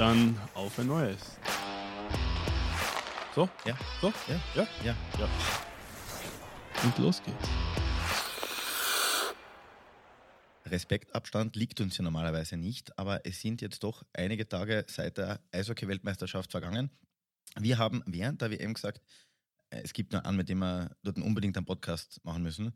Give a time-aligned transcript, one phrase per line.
[0.00, 1.18] Dann auf ein neues.
[3.34, 3.50] So?
[3.66, 3.76] Ja.
[4.00, 4.10] So?
[4.28, 4.40] Ja.
[4.54, 4.68] Ja?
[4.82, 4.96] Ja.
[5.18, 5.28] Ja.
[6.82, 7.48] Und los geht's.
[10.64, 15.38] Respektabstand liegt uns ja normalerweise nicht, aber es sind jetzt doch einige Tage seit der
[15.52, 16.88] Eishockey-Weltmeisterschaft vergangen.
[17.58, 19.02] Wir haben während der WM gesagt,
[19.68, 22.72] äh, es gibt nur einen, mit dem wir dort unbedingt einen Podcast machen müssen.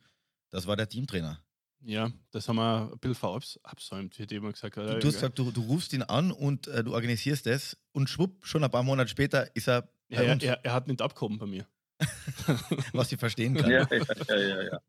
[0.50, 1.42] Das war der Teamtrainer.
[1.86, 4.88] Ja, das haben wir ein bisschen verabsäumt, wie immer gesagt hat.
[4.88, 8.08] Du, du hast gesagt, du, du rufst ihn an und äh, du organisierst es und
[8.08, 10.88] schwupp, schon ein paar Monate später ist er ja, bei er, uns, er, er hat
[10.88, 11.66] nicht abgehoben bei mir.
[12.92, 13.70] was ich verstehen kann.
[13.70, 14.80] Ja, ja, ja, ja.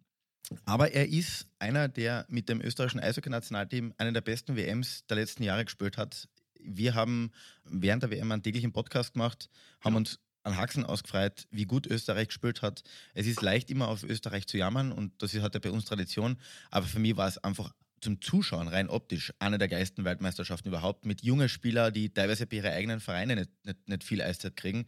[0.65, 5.43] Aber er ist einer, der mit dem österreichischen Eishockey-Nationalteam eine der besten WMs der letzten
[5.43, 6.27] Jahre gespielt hat.
[6.59, 7.31] Wir haben
[7.63, 9.49] während der WM einen täglichen Podcast gemacht,
[9.83, 9.97] haben Ja.
[9.97, 12.83] uns an Haxen ausgefreut, wie gut Österreich gespielt hat.
[13.13, 16.37] Es ist leicht, immer auf Österreich zu jammern und das ist halt bei uns Tradition.
[16.71, 21.05] Aber für mich war es einfach zum Zuschauen rein optisch eine der geilsten Weltmeisterschaften überhaupt
[21.05, 24.85] mit jungen Spielern, die teilweise bei ihren eigenen Vereinen nicht, nicht, nicht viel Eiszeit kriegen.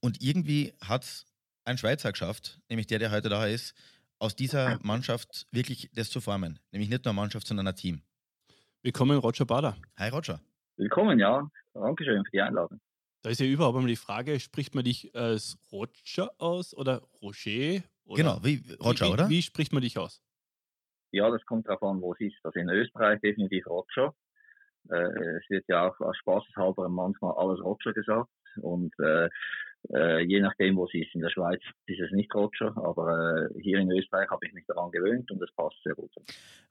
[0.00, 1.26] Und irgendwie hat es
[1.64, 3.74] ein Schweizer geschafft, nämlich der, der heute da ist,
[4.18, 6.58] aus dieser Mannschaft wirklich das zu formen.
[6.72, 8.02] Nämlich nicht nur eine Mannschaft, sondern ein Team.
[8.82, 9.76] Willkommen, Roger Bader.
[9.96, 10.40] Hi Roger.
[10.76, 11.50] Willkommen, ja.
[11.72, 12.80] Dankeschön für die Einladung.
[13.22, 17.82] Da ist ja überhaupt einmal die Frage, spricht man dich als Roger aus oder Roger?
[18.06, 19.28] Oder Genau, wie Roger, wie, oder?
[19.28, 20.22] Wie spricht man dich aus?
[21.12, 22.36] Ja, das kommt darauf an, wo es ist.
[22.44, 24.14] Also in Österreich definitiv Roger.
[24.88, 28.30] Äh, es wird ja auch aus Spaßeshalber manchmal alles Roger gesagt.
[28.62, 29.28] Und äh,
[29.88, 31.14] äh, je nachdem, wo es ist.
[31.14, 34.64] In der Schweiz ist es nicht Roger, aber äh, hier in Österreich habe ich mich
[34.66, 36.10] daran gewöhnt und es passt sehr gut.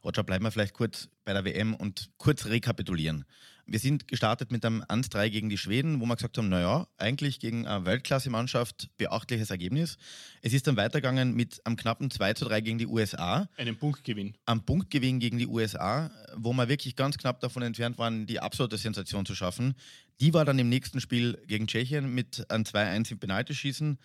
[0.03, 3.25] Roger, bleiben wir vielleicht kurz bei der WM und kurz rekapitulieren.
[3.71, 7.39] Wir sind gestartet mit einem 1-3 gegen die Schweden, wo wir gesagt haben, naja, eigentlich
[7.39, 9.97] gegen eine Weltklasse-Mannschaft beachtliches Ergebnis.
[10.41, 13.47] Es ist dann weitergegangen mit einem knappen 2-3 gegen die USA.
[13.57, 14.35] Einen Punktgewinn.
[14.47, 18.77] am Punktgewinn gegen die USA, wo wir wirklich ganz knapp davon entfernt waren, die absolute
[18.77, 19.75] Sensation zu schaffen.
[20.19, 23.99] Die war dann im nächsten Spiel gegen Tschechien mit einem 2-1 im Penaltyschießen.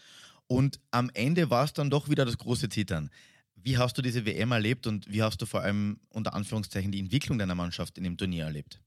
[0.47, 3.09] Und am Ende war es dann doch wieder das große Zittern.
[3.57, 6.99] Wie hast du diese WM erlebt und wie hast du vor allem unter Anführungszeichen die
[6.99, 8.83] Entwicklung deiner Mannschaft in dem Turnier erlebt?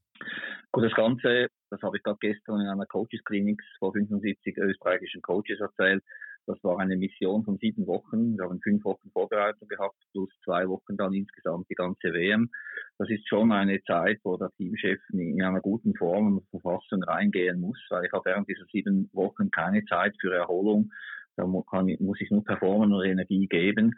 [0.77, 5.23] Gut, das Ganze, das habe ich gerade gestern in einer Coaches Clinics vor 75 österreichischen
[5.23, 6.03] Coaches erzählt.
[6.45, 8.37] Das war eine Mission von sieben Wochen.
[8.37, 12.51] Wir haben fünf Wochen Vorbereitung gehabt, plus zwei Wochen dann insgesamt die ganze WM.
[12.99, 17.59] Das ist schon eine Zeit, wo der Teamchef in einer guten Form und Verfassung reingehen
[17.59, 20.91] muss, weil ich habe während dieser sieben Wochen keine Zeit für Erholung.
[21.37, 23.95] Da ich- muss ich nur performen und Energie geben.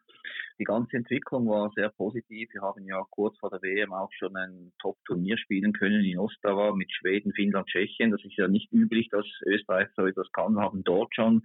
[0.60, 2.50] Die ganze Entwicklung war sehr positiv.
[2.54, 6.74] Wir haben ja kurz vor der WM auch schon ein Top-Turnier spielen können in Ostrava
[6.76, 8.12] mit Schweden, Finnland, Tschechien.
[8.12, 10.54] Das ist ja nicht üblich, dass Österreich so etwas kann.
[10.54, 11.44] Wir haben dort schon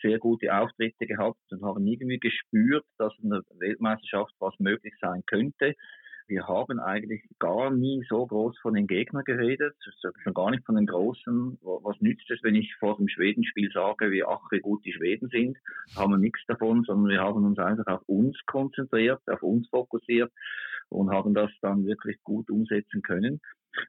[0.00, 5.22] sehr gute Auftritte gehabt und haben irgendwie gespürt, dass in der Weltmeisterschaft was möglich sein
[5.26, 5.74] könnte.
[6.32, 10.76] Wir haben eigentlich gar nie so groß von den Gegnern geredet, schon gar nicht von
[10.76, 11.58] den Großen.
[11.60, 15.28] Was nützt es, wenn ich vor dem Schwedenspiel sage, wie ach, wie gut die Schweden
[15.28, 15.58] sind?
[15.94, 20.32] Haben wir nichts davon, sondern wir haben uns einfach auf uns konzentriert, auf uns fokussiert
[20.88, 23.38] und haben das dann wirklich gut umsetzen können.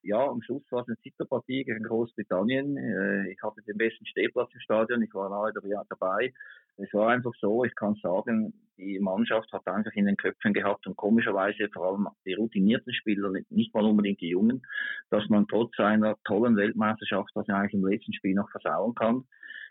[0.01, 2.75] Ja, am Schluss war es eine Zitterpartie gegen Großbritannien.
[2.75, 5.53] Äh, Ich hatte den besten Stehplatz im Stadion, ich war nahe
[5.89, 6.33] dabei.
[6.77, 10.87] Es war einfach so, ich kann sagen, die Mannschaft hat einfach in den Köpfen gehabt
[10.87, 14.63] und komischerweise vor allem die routinierten Spieler, nicht mal unbedingt die Jungen,
[15.09, 19.25] dass man trotz einer tollen Weltmeisterschaft das eigentlich im letzten Spiel noch versauen kann.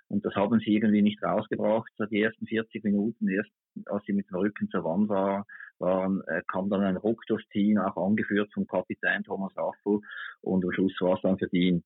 [0.08, 1.90] Und das haben sie irgendwie nicht rausgebracht.
[2.10, 3.50] Die ersten 40 Minuten, erst
[3.86, 5.46] als sie mit dem Rücken zur Wand war,
[5.78, 10.00] waren, äh, kam dann ein Ruck durchs Team, auch angeführt vom Kapitän Thomas Raffel.
[10.42, 11.84] Und am Schluss war es dann verdient.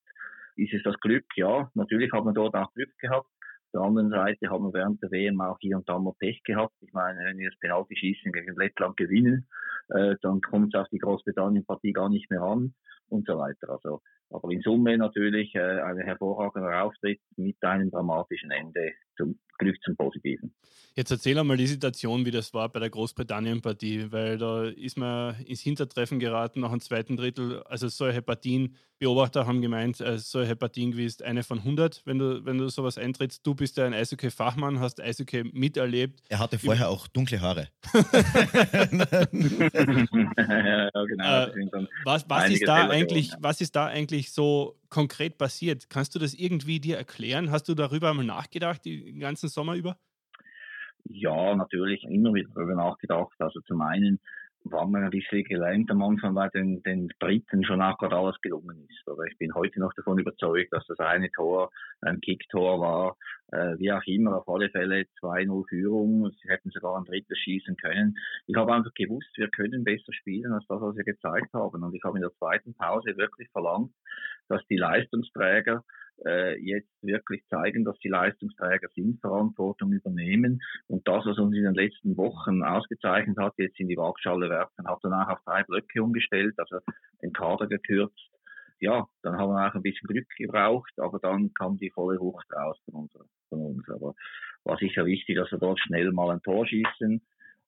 [0.56, 1.24] Ist es das Glück?
[1.36, 3.28] Ja, natürlich hat man dort auch Glück gehabt.
[3.76, 6.72] Der anderen Seite haben wir während der WM auch hier und da mal Pech gehabt.
[6.80, 9.46] Ich meine, wenn wir das Penalty-Schießen gegen Lettland gewinnen,
[9.90, 12.72] äh, dann kommt es auf die Großbritannien-Partie gar nicht mehr an
[13.10, 13.68] und so weiter.
[13.68, 14.00] Also,
[14.30, 19.96] aber in Summe natürlich äh, ein hervorragender Auftritt mit einem dramatischen Ende zum Glück zum
[19.96, 20.54] Positiven.
[20.94, 25.34] Jetzt erzähl einmal die Situation, wie das war bei der Großbritannien-Partie, weil da ist man
[25.44, 27.62] ins Hintertreffen geraten nach dem zweiten Drittel.
[27.64, 32.46] Also solche Partien, Beobachter haben gemeint, äh, solche Partien gewesen, eine von 100, wenn du,
[32.46, 33.46] wenn du sowas eintrittst.
[33.46, 36.22] Du bist ja ein Eishockey-Fachmann, hast Eishockey miterlebt.
[36.30, 37.68] Er hatte vorher auch dunkle Haare.
[37.92, 38.00] ja,
[41.04, 41.44] genau.
[41.44, 45.90] Äh, Was, was, ist da eigentlich, was ist da eigentlich so konkret passiert?
[45.90, 47.50] Kannst du das irgendwie dir erklären?
[47.50, 49.98] Hast du darüber mal nachgedacht, den ganzen Sommer über?
[51.04, 53.34] Ja, natürlich immer wieder darüber nachgedacht.
[53.38, 54.20] Also zum einen
[54.70, 58.40] war mir ein bisschen gelähmt am Anfang, weil den, den Briten schon auch gerade alles
[58.40, 59.08] gelungen ist.
[59.08, 61.70] Oder ich bin heute noch davon überzeugt, dass das eine Tor
[62.00, 63.16] ein Kicktor war.
[63.52, 66.30] Äh, wie auch immer, auf alle Fälle 2-0 Führung.
[66.42, 68.16] Sie hätten sogar ein drittes schießen können.
[68.46, 71.82] Ich habe einfach gewusst, wir können besser spielen als das, was wir gezeigt haben.
[71.82, 73.92] Und ich habe in der zweiten Pause wirklich verlangt,
[74.48, 75.84] dass die Leistungsträger
[76.24, 80.60] äh, jetzt wirklich zeigen, dass die Leistungsträger sind, Verantwortung übernehmen.
[80.86, 84.86] Und das, was uns in den letzten Wochen ausgezeichnet hat, jetzt in die Waagschale werfen,
[84.86, 86.78] hat danach auf drei Blöcke umgestellt, also
[87.22, 88.30] den Kader gekürzt.
[88.78, 92.46] Ja, dann haben wir auch ein bisschen Glück gebraucht, aber dann kam die volle Wucht
[92.54, 93.12] raus von uns.
[93.48, 93.88] Von uns.
[93.88, 94.14] Aber
[94.64, 97.22] war sicher wichtig, dass wir dort schnell mal ein Tor schießen,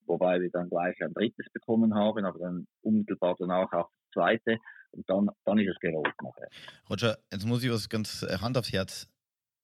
[0.07, 4.59] wobei wir dann gleich ein drittes bekommen haben, aber dann unmittelbar danach auch zweite.
[4.93, 6.49] Und dann, dann ist es gerollt nachher.
[6.89, 9.09] Roger, jetzt muss ich was ganz äh, Hand aufs Herz.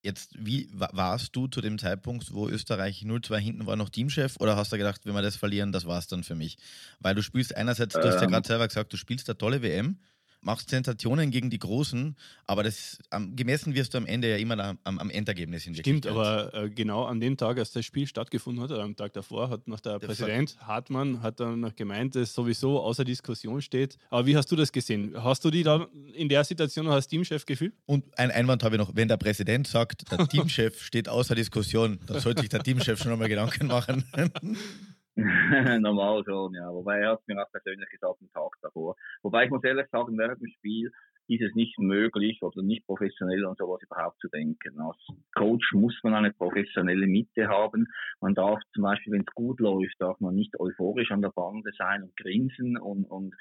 [0.03, 4.55] Jetzt, wie warst du zu dem Zeitpunkt, wo Österreich 0-2 hinten war, noch Teamchef oder
[4.55, 6.59] hast du gedacht, wenn wir das verlieren, das war es dann für mich?
[7.01, 8.33] Weil du spielst einerseits, du hast ja ähm.
[8.33, 9.99] gerade selber gesagt, du spielst eine tolle WM,
[10.45, 14.77] machst Sensationen gegen die Großen, aber das am, gemessen wirst du am Ende ja immer
[14.85, 18.63] am, am Endergebnis in Stimmt, aber äh, genau an dem Tag, als das Spiel stattgefunden
[18.63, 22.15] hat, oder am Tag davor, hat noch der, der Präsident Hartmann hat dann noch gemeint,
[22.15, 23.99] dass sowieso außer Diskussion steht.
[24.11, 25.15] Aber wie hast du das gesehen?
[25.17, 27.75] Hast du die dann in der Situation noch als Teamchef gefühlt?
[27.87, 31.99] Und ein Einwand habe ich noch, wenn der Präsident sagt, der Teamchef steht außer Diskussion,
[32.07, 34.05] dann sollte sich der Teamchef schon einmal Gedanken machen.
[35.81, 36.73] Normal schon, ja.
[36.73, 38.97] Wobei er hat mir auch persönlich gesagt, einen Tag davor.
[39.23, 40.91] Wobei ich muss ehrlich sagen, während dem Spiel
[41.29, 44.81] ist es nicht möglich oder nicht professionell an sowas überhaupt zu denken.
[44.81, 44.97] Als
[45.35, 47.87] Coach muss man eine professionelle Mitte haben.
[48.21, 51.71] Man darf zum Beispiel, wenn es gut läuft, darf man nicht euphorisch an der Bande
[51.77, 53.35] sein und grinsen und, und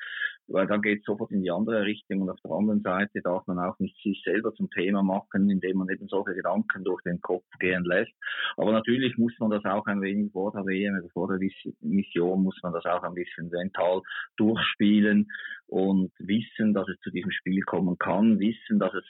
[0.48, 3.46] weil dann geht es sofort in die andere Richtung und auf der anderen Seite darf
[3.48, 7.22] man auch nicht sich selber zum Thema machen, indem man eben solche Gedanken durch den
[7.22, 8.12] Kopf gehen lässt.
[8.58, 11.40] Aber natürlich muss man das auch ein wenig vor der WM vor der
[11.82, 14.02] Mission muss man das auch ein bisschen mental
[14.38, 15.28] durchspielen
[15.74, 19.04] und wissen, dass es zu diesem Spiel kommen kann, wissen, dass es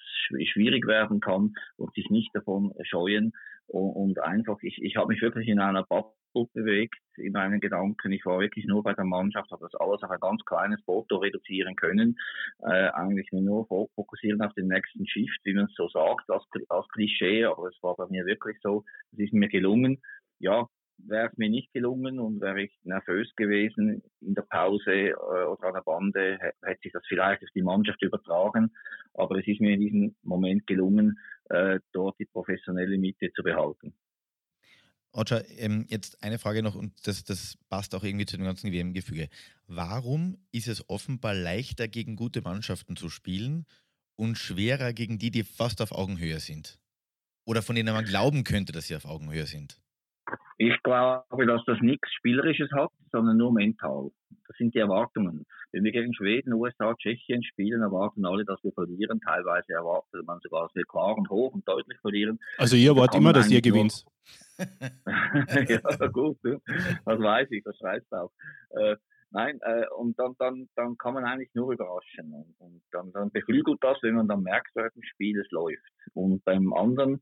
[0.48, 3.34] schwierig werden kann und sich nicht davon scheuen
[3.68, 6.14] und, einfach, ich, ich habe mich wirklich in einer Bubble
[6.54, 8.14] bewegt in meinen Gedanken.
[8.14, 11.18] Ich war wirklich nur bei der Mannschaft, habe das alles auf ein ganz kleines Foto
[11.18, 12.18] reduzieren können.
[12.62, 16.88] Äh, eigentlich nur fokussieren auf den nächsten Shift, wie man es so sagt, als, als
[16.90, 18.86] Klischee, aber es war bei mir wirklich so.
[19.12, 20.02] Es ist mir gelungen.
[20.40, 20.68] Ja,
[21.08, 25.68] wäre es mir nicht gelungen und wäre ich nervös gewesen in der Pause äh, oder
[25.68, 28.72] an der Bande, hätte sich das vielleicht auf die Mannschaft übertragen.
[29.14, 31.20] Aber es ist mir in diesem Moment gelungen,
[31.50, 33.94] äh, dort die professionelle Mitte zu behalten.
[35.16, 38.72] Roger, ähm, jetzt eine Frage noch und das, das passt auch irgendwie zu dem ganzen
[38.72, 39.30] WM-Gefüge.
[39.68, 43.66] Warum ist es offenbar leichter, gegen gute Mannschaften zu spielen
[44.16, 46.80] und schwerer gegen die, die fast auf Augenhöhe sind?
[47.46, 49.83] Oder von denen man glauben könnte, dass sie auf Augenhöhe sind?
[50.58, 54.12] Ich glaube, dass das nichts Spielerisches hat, sondern nur mental.
[54.48, 55.46] Das sind die Erwartungen.
[55.72, 59.20] Wenn wir gegen Schweden, USA, Tschechien spielen, erwarten alle, dass wir verlieren.
[59.22, 62.40] Teilweise erwartet man sogar, dass wir klar und hoch und deutlich verlieren.
[62.58, 64.06] Also ihr erwartet immer, dass ihr gewinnt.
[64.60, 68.32] ja, gut, das weiß ich, das schreibst du auch.
[69.34, 72.32] Nein, äh, und dann, dann, dann kann man eigentlich nur überraschen.
[72.32, 75.82] Und, und dann, dann beflügelt das, wenn man dann merkt, dass im Spiel es läuft.
[76.14, 77.20] Und beim anderen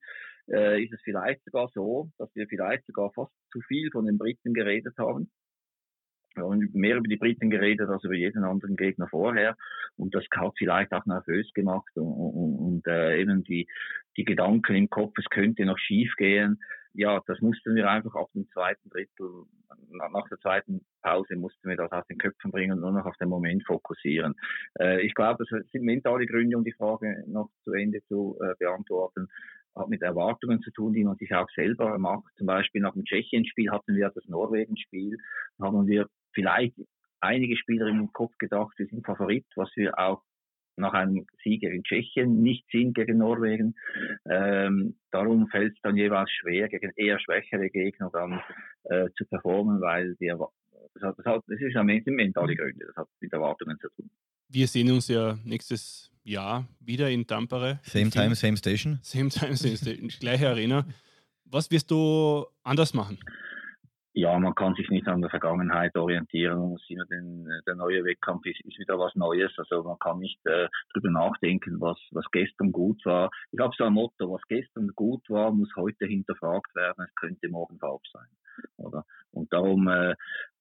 [0.49, 4.17] äh, ist es vielleicht sogar so, dass wir vielleicht sogar fast zu viel von den
[4.17, 5.31] Briten geredet haben.
[6.35, 9.55] Wir haben mehr über die Briten geredet als über jeden anderen Gegner vorher.
[9.95, 13.67] Und das hat vielleicht auch nervös gemacht und, und, und äh, eben die,
[14.17, 16.59] die Gedanken im Kopf, es könnte noch schief gehen.
[16.93, 19.45] Ja, das mussten wir einfach auf dem zweiten Drittel,
[19.89, 23.15] nach der zweiten Pause mussten wir das aus den Köpfen bringen und nur noch auf
[23.17, 24.35] den Moment fokussieren.
[24.79, 28.53] Äh, ich glaube, das sind mentale Gründe, um die Frage noch zu Ende zu äh,
[28.59, 29.27] beantworten
[29.75, 32.33] hat mit Erwartungen zu tun, die man sich auch selber macht.
[32.37, 35.17] Zum Beispiel nach dem Tschechien-Spiel hatten wir das Norwegen-Spiel,
[35.61, 36.75] haben wir vielleicht
[37.21, 40.23] einige Spieler im Kopf gedacht, wir sind Favorit, was wir auch
[40.75, 43.75] nach einem Sieg gegen Tschechien nicht sind gegen Norwegen.
[44.29, 48.41] Ähm, darum fällt es dann jeweils schwer, gegen eher schwächere Gegner dann
[48.85, 50.37] äh, zu performen, weil wir
[50.93, 53.89] das, hat, das, hat, das ist am Ende mentale Gründe, das hat mit Erwartungen zu
[53.89, 54.09] tun.
[54.49, 57.79] Wir sehen uns ja nächstes Jahr wieder in Tampere.
[57.83, 58.99] Same time, same station.
[59.01, 60.09] Same time, same station.
[60.19, 60.85] Gleiche Arena.
[61.45, 63.17] Was wirst du anders machen?
[64.13, 66.59] Ja, man kann sich nicht an der Vergangenheit orientieren.
[66.59, 69.53] Man muss immer den, der neue Wettkampf ist, ist wieder was Neues.
[69.57, 73.31] Also man kann nicht äh, drüber nachdenken, was, was gestern gut war.
[73.51, 77.05] Ich habe so ein Motto, was gestern gut war, muss heute hinterfragt werden.
[77.07, 78.27] Es könnte morgen falsch sein.
[78.75, 79.05] Oder?
[79.31, 80.15] Und darum, äh,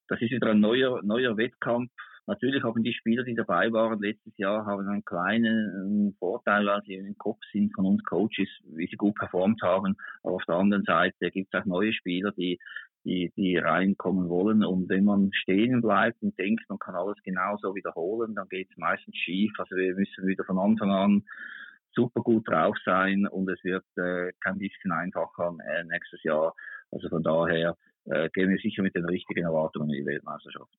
[0.07, 1.91] das ist wieder ein neuer, neuer Wettkampf.
[2.27, 6.95] Natürlich haben die Spieler, die dabei waren letztes Jahr, haben einen kleinen Vorteil, weil sie
[6.95, 9.97] im Kopf sind von uns Coaches, wie sie gut performt haben.
[10.23, 12.61] Aber auf der anderen Seite gibt es auch neue Spieler, die,
[13.05, 14.65] die, die reinkommen wollen.
[14.65, 18.77] Und wenn man stehen bleibt und denkt, man kann alles genauso wiederholen, dann geht es
[18.77, 19.53] meistens schief.
[19.59, 21.23] Also wir müssen wieder von Anfang an
[21.93, 26.55] super gut drauf sein und es wird äh, kein bisschen einfacher äh, nächstes Jahr.
[26.91, 27.77] Also von daher
[28.07, 30.73] äh, gehen wir sicher mit den richtigen Erwartungen in die Weltmeisterschaft.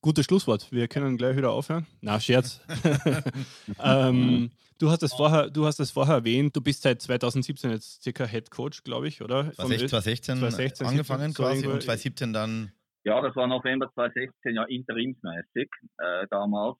[0.00, 0.70] Gutes Schlusswort.
[0.70, 1.86] Wir können gleich wieder aufhören.
[2.00, 2.60] Na, Scherz.
[3.82, 6.54] ähm, du, hast das vorher, du hast das vorher erwähnt.
[6.54, 9.50] Du bist seit 2017 jetzt circa Head Coach, glaube ich, oder?
[9.52, 12.72] 2016, 2016 angefangen 17, quasi und 2017 dann.
[13.04, 16.76] Ja, das war November 2016, ja, interimsmäßig äh, damals.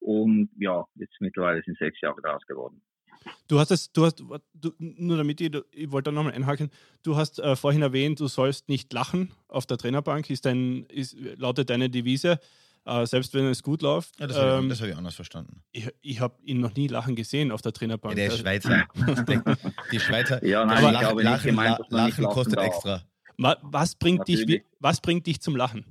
[0.00, 2.80] Und ja, jetzt mittlerweile sind sechs Jahre daraus geworden.
[3.46, 4.22] Du hast es, du hast,
[4.54, 6.70] du, nur damit ich, ich wollte da nochmal einhaken,
[7.02, 11.16] du hast äh, vorhin erwähnt, du sollst nicht lachen auf der Trainerbank, ist dein, ist,
[11.36, 12.40] lautet deine Devise,
[12.84, 14.18] äh, selbst wenn es gut läuft.
[14.20, 15.62] Ja, das habe ähm, ich, hab ich, anders verstanden.
[15.72, 18.12] Ich, ich habe ihn noch nie lachen gesehen auf der Trainerbank.
[18.12, 18.86] Ja, der ist Schweizer.
[19.92, 20.44] die Schweizer.
[20.44, 23.02] Ja, nein, aber lachen, lachen, gemeint, lachen kostet extra.
[23.36, 25.84] Was bringt, dich, was bringt dich zum Lachen?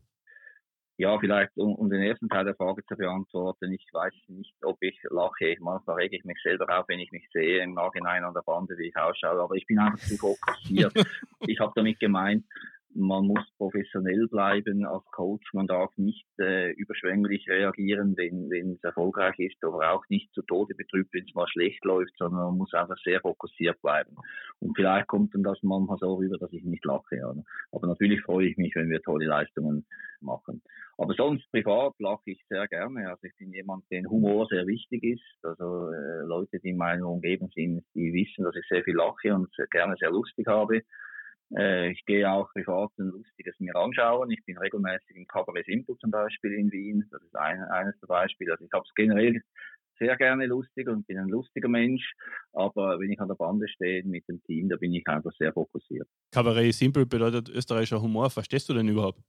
[1.00, 3.72] Ja, vielleicht um, um, den ersten Teil der Frage zu beantworten.
[3.72, 5.56] Ich weiß nicht, ob ich lache.
[5.60, 8.76] Manchmal rege ich mich selber auf, wenn ich mich sehe im Nachhinein an der Bande,
[8.80, 9.40] wie ich ausschaue.
[9.40, 10.94] Aber ich bin einfach zu fokussiert.
[11.48, 12.46] ich habe damit gemeint,
[12.98, 15.54] man muss professionell bleiben als Coach.
[15.54, 20.74] Man darf nicht äh, überschwänglich reagieren, wenn, es erfolgreich ist, aber auch nicht zu Tode
[20.74, 24.16] betrübt, wenn es mal schlecht läuft, sondern man muss einfach sehr fokussiert bleiben.
[24.60, 27.18] Und vielleicht kommt dann das manchmal so rüber, dass ich nicht lache.
[27.18, 27.32] Ja.
[27.72, 29.86] Aber natürlich freue ich mich, wenn wir tolle Leistungen
[30.20, 30.62] machen.
[30.98, 33.10] Aber sonst privat lache ich sehr gerne.
[33.10, 35.46] Also ich bin jemand, den Humor sehr wichtig ist.
[35.46, 39.34] Also äh, Leute, die in meiner Umgebung sind, die wissen, dass ich sehr viel lache
[39.36, 40.82] und sehr, gerne sehr lustig habe.
[41.56, 44.32] Äh, ich gehe auch privat ein lustiges mir anschauen.
[44.32, 47.06] Ich bin regelmäßig im Cabaret Simple zum Beispiel in Wien.
[47.12, 48.52] Das ist ein, eines der Beispiele.
[48.52, 49.42] Also ich habe es generell
[50.00, 52.14] sehr gerne lustig und bin ein lustiger Mensch.
[52.54, 55.54] Aber wenn ich an der Bande stehe mit dem Team, da bin ich einfach sehr
[55.54, 56.08] fokussiert.
[56.32, 58.30] Cabaret Simple bedeutet österreichischer Humor.
[58.30, 59.22] Verstehst du denn überhaupt?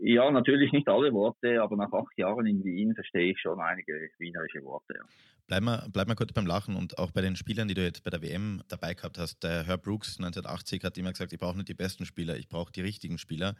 [0.00, 3.92] Ja, natürlich nicht alle Worte, aber nach acht Jahren in Wien verstehe ich schon einige
[4.18, 4.94] wienerische Worte.
[4.96, 5.04] Ja.
[5.46, 8.02] Bleib mal, bleib mal kurz beim Lachen und auch bei den Spielern, die du jetzt
[8.04, 9.42] bei der WM dabei gehabt hast.
[9.42, 12.72] Der Herr Brooks 1980 hat immer gesagt, ich brauche nicht die besten Spieler, ich brauche
[12.72, 13.54] die richtigen Spieler.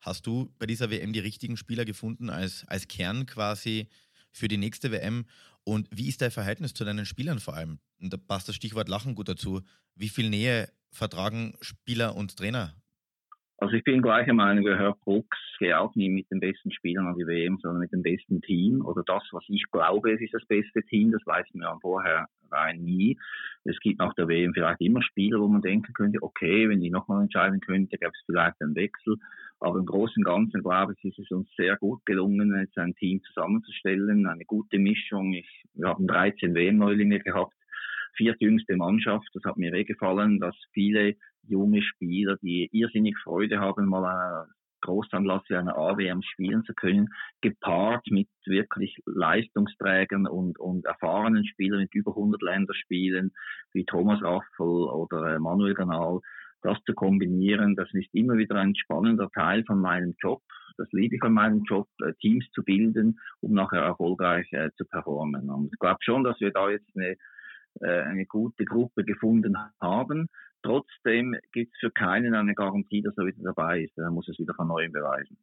[0.00, 3.88] Hast du bei dieser WM die richtigen Spieler gefunden als, als Kern quasi
[4.32, 5.26] für die nächste WM?
[5.64, 7.80] Und wie ist dein Verhältnis zu deinen Spielern vor allem?
[8.00, 9.62] Und da passt das Stichwort Lachen gut dazu.
[9.94, 12.74] Wie viel Nähe vertragen Spieler und Trainer
[13.58, 17.16] also ich bin gleicher Meinung Herr Brooks, gehe auch nie mit den besten Spielern an
[17.16, 20.44] die WM, sondern mit dem besten Team oder das, was ich glaube, es ist das
[20.46, 23.18] beste Team, das weiß man vorher rein nie.
[23.64, 26.90] Es gibt nach der WM vielleicht immer Spieler, wo man denken könnte, okay, wenn die
[26.90, 29.16] nochmal entscheiden könnte, gäbe es vielleicht einen Wechsel.
[29.58, 32.94] Aber im Großen und Ganzen, glaube ich, ist es uns sehr gut gelungen, jetzt ein
[32.94, 35.32] Team zusammenzustellen, eine gute Mischung.
[35.32, 37.55] Ich, wir haben 13 WM-Neulinge gehabt
[38.16, 39.28] viertjüngste Mannschaft.
[39.34, 44.50] Das hat mir eh gefallen, dass viele junge Spieler, die irrsinnig Freude haben, mal einen
[44.82, 47.08] Großanlass wie eine AWM spielen zu können,
[47.40, 53.32] gepaart mit wirklich Leistungsträgern und, und erfahrenen Spielern mit über 100 Länderspielen,
[53.72, 56.20] wie Thomas Raffel oder äh, Manuel Ganal,
[56.62, 60.42] das zu kombinieren, das ist immer wieder ein spannender Teil von meinem Job.
[60.78, 64.84] Das liebe ich an meinem Job, äh, Teams zu bilden, um nachher erfolgreich äh, zu
[64.84, 65.48] performen.
[65.50, 67.16] Und ich glaube schon, dass wir da jetzt eine
[67.80, 70.28] eine gute Gruppe gefunden haben.
[70.62, 73.96] Trotzdem gibt es für keinen eine Garantie, dass er wieder dabei ist.
[73.98, 75.38] Er muss es wieder von neuem beweisen.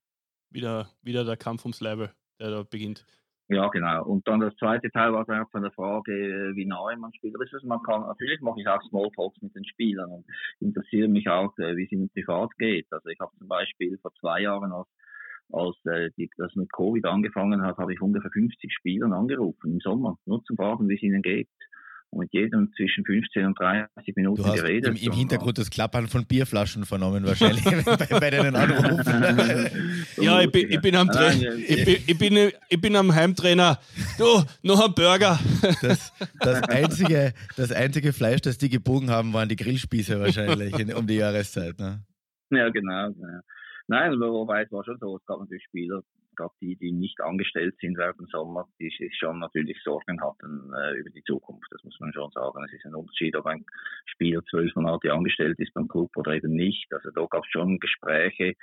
[0.50, 3.06] Wieder, wieder der Kampf ums Level, der da beginnt.
[3.50, 4.06] Ja, genau.
[4.06, 7.40] Und dann das zweite Teil war dann auch von der Frage, wie nahe man Spieler
[7.42, 7.54] ist.
[7.54, 10.26] Also man kann, natürlich mache ich auch Smalltalks mit den Spielern und
[10.60, 12.88] interessiere mich auch, äh, wie es ihnen privat geht.
[12.92, 14.88] Also ich habe zum Beispiel vor zwei Jahren als
[15.52, 19.80] als äh, die, das mit Covid angefangen hat, habe ich ungefähr 50 Spielern angerufen im
[19.82, 21.50] Sommer, nur zum Fragen, wie es ihnen geht
[22.18, 25.02] mit jedem zwischen 15 und 30 Minuten du hast geredet.
[25.02, 30.22] Im, im Hintergrund das Klappern von Bierflaschen vernommen wahrscheinlich bei, bei deinen Anrufen.
[30.22, 33.80] ja, ich bin, ich bin am Tra ich bin, ich, bin, ich bin am Heimtrainer.
[34.18, 35.40] Du, noch ein Burger.
[35.82, 40.94] Das, das, einzige, das einzige Fleisch, das die gebogen haben, waren die Grillspieße wahrscheinlich in,
[40.94, 41.80] um die Jahreszeit.
[41.80, 42.04] Ne?
[42.52, 43.10] Ja, genau.
[43.10, 43.42] Ja.
[43.88, 46.02] Nein, wobei es war schon so, es gab natürlich Spieler,
[46.36, 50.72] gerade die, die nicht angestellt sind während dem Sommer, die sich schon natürlich Sorgen hatten
[50.74, 51.68] äh, über die Zukunft.
[51.72, 52.64] Das muss man schon sagen.
[52.66, 53.66] Es ist ein Unterschied, ob ein
[54.06, 56.92] Spieler zwölf Monate angestellt ist beim Club oder eben nicht.
[56.94, 58.56] Also da gab es schon Gespräche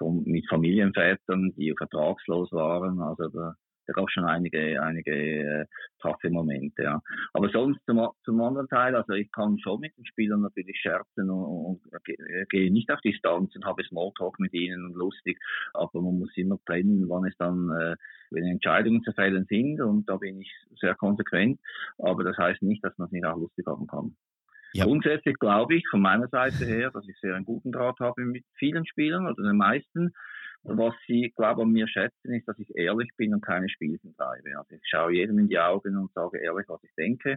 [0.00, 3.00] mit Familienvätern, die vertragslos waren.
[3.00, 5.66] Also da da gab es schon einige, einige äh,
[6.00, 7.02] taffe Momente, ja.
[7.32, 11.30] Aber sonst zum, zum anderen Teil, also ich kann schon mit den Spielern natürlich scherzen
[11.30, 15.38] und, und äh, gehe nicht auf Distanz und habe Smalltalk mit ihnen und lustig,
[15.74, 17.96] aber man muss immer trennen, wann es dann, äh,
[18.30, 21.60] wenn Entscheidungen zu fällen sind und da bin ich sehr konsequent,
[21.98, 24.16] aber das heißt nicht, dass man es nicht auch lustig haben kann.
[24.74, 24.86] Ja.
[24.86, 28.44] Grundsätzlich glaube ich von meiner Seite her, dass ich sehr einen guten Draht habe mit
[28.54, 30.12] vielen Spielern oder den meisten.
[30.64, 34.14] Was sie, glaube ich, an mir schätzen, ist, dass ich ehrlich bin und keine Spielchen
[34.14, 34.56] treibe.
[34.56, 37.36] Also ich schaue jedem in die Augen und sage ehrlich, was ich denke.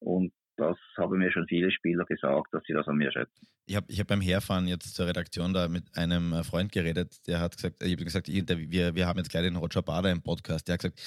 [0.00, 3.46] Und das haben mir schon viele Spieler gesagt, dass sie das an mir schätzen.
[3.66, 7.26] Ich habe ich hab beim Herfahren jetzt zur Redaktion da mit einem äh, Freund geredet,
[7.26, 10.22] der hat gesagt, ich habe gesagt, wir, wir haben jetzt gleich den Roger Bader im
[10.22, 11.00] Podcast, der hat gesagt,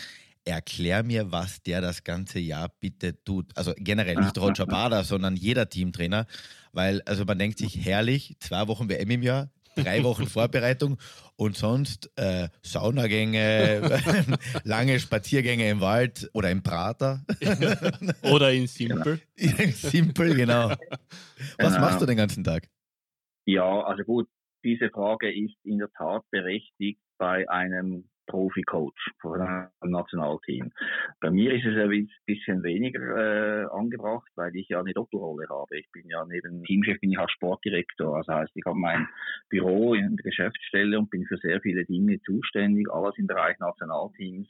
[0.44, 3.56] erklär mir, was der das ganze Jahr bitte tut.
[3.56, 6.26] Also generell nicht Roger Bader, sondern jeder Teamtrainer,
[6.72, 10.98] weil also man denkt sich herrlich, zwei Wochen WM im Jahr, drei Wochen Vorbereitung
[11.36, 14.02] und sonst äh, Saunagänge,
[14.64, 17.24] lange Spaziergänge im Wald oder im Prater.
[18.24, 19.20] oder in Simple.
[19.36, 20.70] In Simple, genau.
[20.70, 21.80] Was genau.
[21.80, 22.68] machst du den ganzen Tag?
[23.46, 24.28] Ja, also gut,
[24.64, 30.72] diese Frage ist in der Tat berechtigt bei einem Profi-Coach von einem Nationalteam.
[31.20, 35.78] Bei mir ist es ein bisschen weniger äh, angebracht, weil ich ja eine Doppelrolle habe.
[35.78, 38.18] Ich bin ja neben Teamchef bin ich auch Sportdirektor.
[38.20, 39.08] Das heißt, ich habe mein
[39.50, 44.48] Büro in der Geschäftsstelle und bin für sehr viele Dinge zuständig, alles im Bereich Nationalteams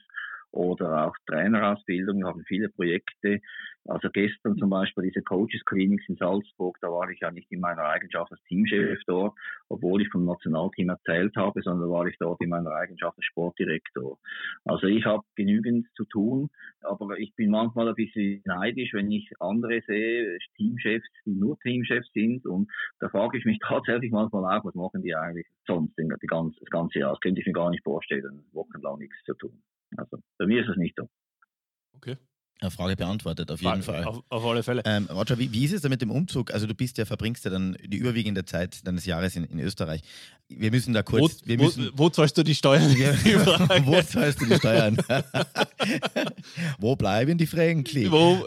[0.58, 2.20] oder auch Trainerausbildung.
[2.20, 3.42] Wir haben viele Projekte.
[3.86, 7.62] Also gestern zum Beispiel diese Coaches Clinics in Salzburg, da war ich ja nicht in
[7.62, 9.34] meiner Eigenschaft als Teamchef dort,
[9.70, 14.18] obwohl ich vom Nationalteam erzählt habe, sondern war ich dort in meiner Eigenschaft als Sportdirektor.
[14.66, 16.50] Also ich habe genügend zu tun,
[16.82, 22.12] aber ich bin manchmal ein bisschen neidisch, wenn ich andere sehe, Teamchefs, die nur Teamchefs
[22.14, 26.28] sind und da frage ich mich tatsächlich manchmal auch, was machen die eigentlich sonst die
[26.28, 27.12] ganze, das ganze Jahr?
[27.12, 29.62] Das könnte ich mir gar nicht vorstellen, wochenlang nichts zu tun.
[29.96, 31.10] Also bei mir ist es nicht so.
[31.94, 32.18] Okay.
[32.60, 34.06] Eine Frage beantwortet, auf jeden Frage, Fall.
[34.06, 34.82] Auf, auf, alle Fälle.
[34.84, 36.52] Ähm, Roger, wie, wie, ist es denn mit dem Umzug?
[36.52, 40.02] Also du bist ja, verbringst ja dann die überwiegende Zeit deines Jahres in, in Österreich.
[40.50, 41.44] Wir müssen da kurz.
[41.44, 42.90] Wo, wir müssen, wo, wo zahlst du die Steuern?
[43.86, 44.98] wo zahlst du die Steuern?
[46.80, 48.12] wo bleiben die Franken?
[48.12, 48.44] Wo?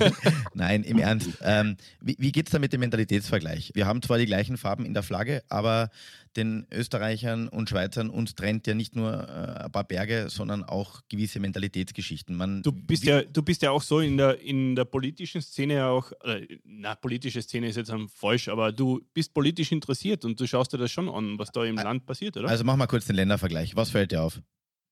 [0.54, 1.28] Nein, im Ernst.
[1.42, 3.72] Ähm, wie wie geht es da mit dem Mentalitätsvergleich?
[3.74, 5.90] Wir haben zwar die gleichen Farben in der Flagge, aber
[6.36, 11.02] den Österreichern und Schweizern uns trennt ja nicht nur äh, ein paar Berge, sondern auch
[11.08, 12.36] gewisse Mentalitätsgeschichten.
[12.36, 15.86] Man, du, bist ja, du bist ja auch so in der, in der politischen Szene
[15.86, 20.46] auch, äh, na, politische Szene ist jetzt falsch, aber du bist politisch interessiert und du
[20.46, 22.48] schaust dir das schon an, was da im äh, Land passiert, oder?
[22.48, 23.74] Also mach mal kurz den Ländervergleich.
[23.76, 24.40] Was fällt dir auf?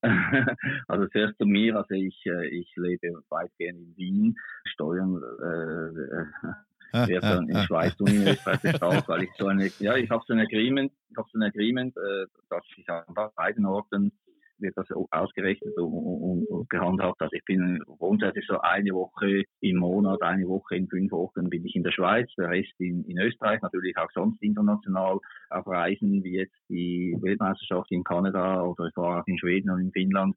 [0.87, 6.47] Also zuerst zu mir, also ich, äh, ich lebe weitgehend in Wien, Steuern äh,
[6.93, 10.09] äh wird dann in Schweiz und in Österreich bezahlt, weil ich so eine, ja, ich
[10.09, 13.03] habe so ein Agreement, ich habe so ein Agreement, äh, dass ich an
[13.35, 14.11] beiden Orten
[14.61, 17.21] wird das ausgerechnet und, und, und gehandhabt.
[17.21, 21.65] Also ich bin grundsätzlich so eine Woche im Monat, eine Woche in fünf Wochen bin
[21.65, 25.19] ich in der Schweiz, der Rest in, in Österreich, natürlich auch sonst international
[25.49, 29.81] auf Reisen, wie jetzt die Weltmeisterschaft in Kanada oder ich war auch in Schweden und
[29.81, 30.35] in Finnland.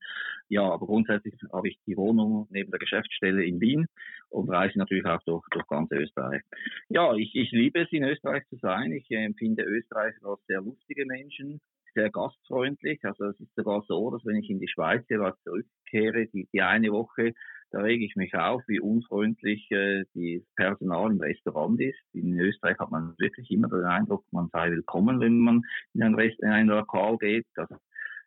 [0.49, 3.87] Ja, aber grundsätzlich habe ich die Wohnung neben der Geschäftsstelle in Wien
[4.31, 6.43] und reise natürlich auch durch, durch ganz Österreich.
[6.89, 8.93] Ja, ich, ich liebe es, in Österreich zu sein.
[8.93, 11.61] Ich empfinde Österreich als sehr lustige Menschen
[11.95, 13.01] sehr gastfreundlich.
[13.05, 16.63] Also es ist sogar so, dass wenn ich in die Schweiz jeweils zurückkehre, die, die
[16.63, 17.33] eine Woche,
[17.71, 21.99] da rege ich mich auf, wie unfreundlich äh, das Personal im Restaurant ist.
[22.13, 25.63] In Österreich hat man wirklich immer den Eindruck, man sei willkommen, wenn man
[25.95, 27.47] in ein, Rest in ein Lokal geht.
[27.57, 27.77] Also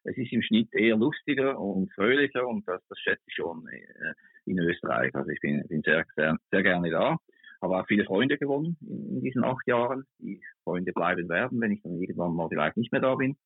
[0.03, 4.13] es ist im Schnitt eher lustiger und fröhlicher und das, das schätze ich schon äh,
[4.45, 5.13] in Österreich.
[5.13, 7.17] Also ich bin, bin sehr, sehr, sehr gerne da
[7.61, 10.05] habe auch viele Freunde gewonnen in, in, diesen acht Jahren.
[10.19, 13.37] Die Freunde bleiben werden, wenn ich dann irgendwann mal vielleicht nicht mehr da bin.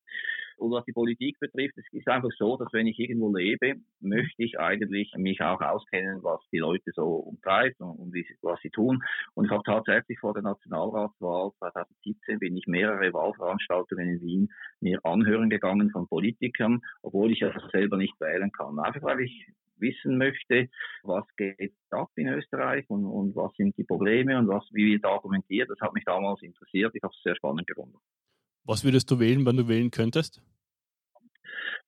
[0.60, 4.42] Und was die Politik betrifft, es ist einfach so, dass wenn ich irgendwo lebe, möchte
[4.42, 8.68] ich eigentlich mich auch auskennen, was die Leute so umtreibt und, und wie was sie
[8.68, 9.02] tun.
[9.34, 15.00] Und ich habe tatsächlich vor der Nationalratswahl 2017 bin ich mehrere Wahlveranstaltungen in Wien mir
[15.02, 18.78] anhören gegangen von Politikern, obwohl ich ja selber nicht wählen kann.
[18.78, 19.46] Einfach weil ich
[19.80, 20.68] wissen möchte,
[21.02, 25.04] was geht ab in Österreich und, und was sind die Probleme und was, wie wird
[25.04, 25.68] argumentiert.
[25.70, 26.94] Das hat mich damals interessiert.
[26.94, 27.98] Ich habe es sehr spannend gefunden.
[28.64, 30.42] Was würdest du wählen, wenn du wählen könntest?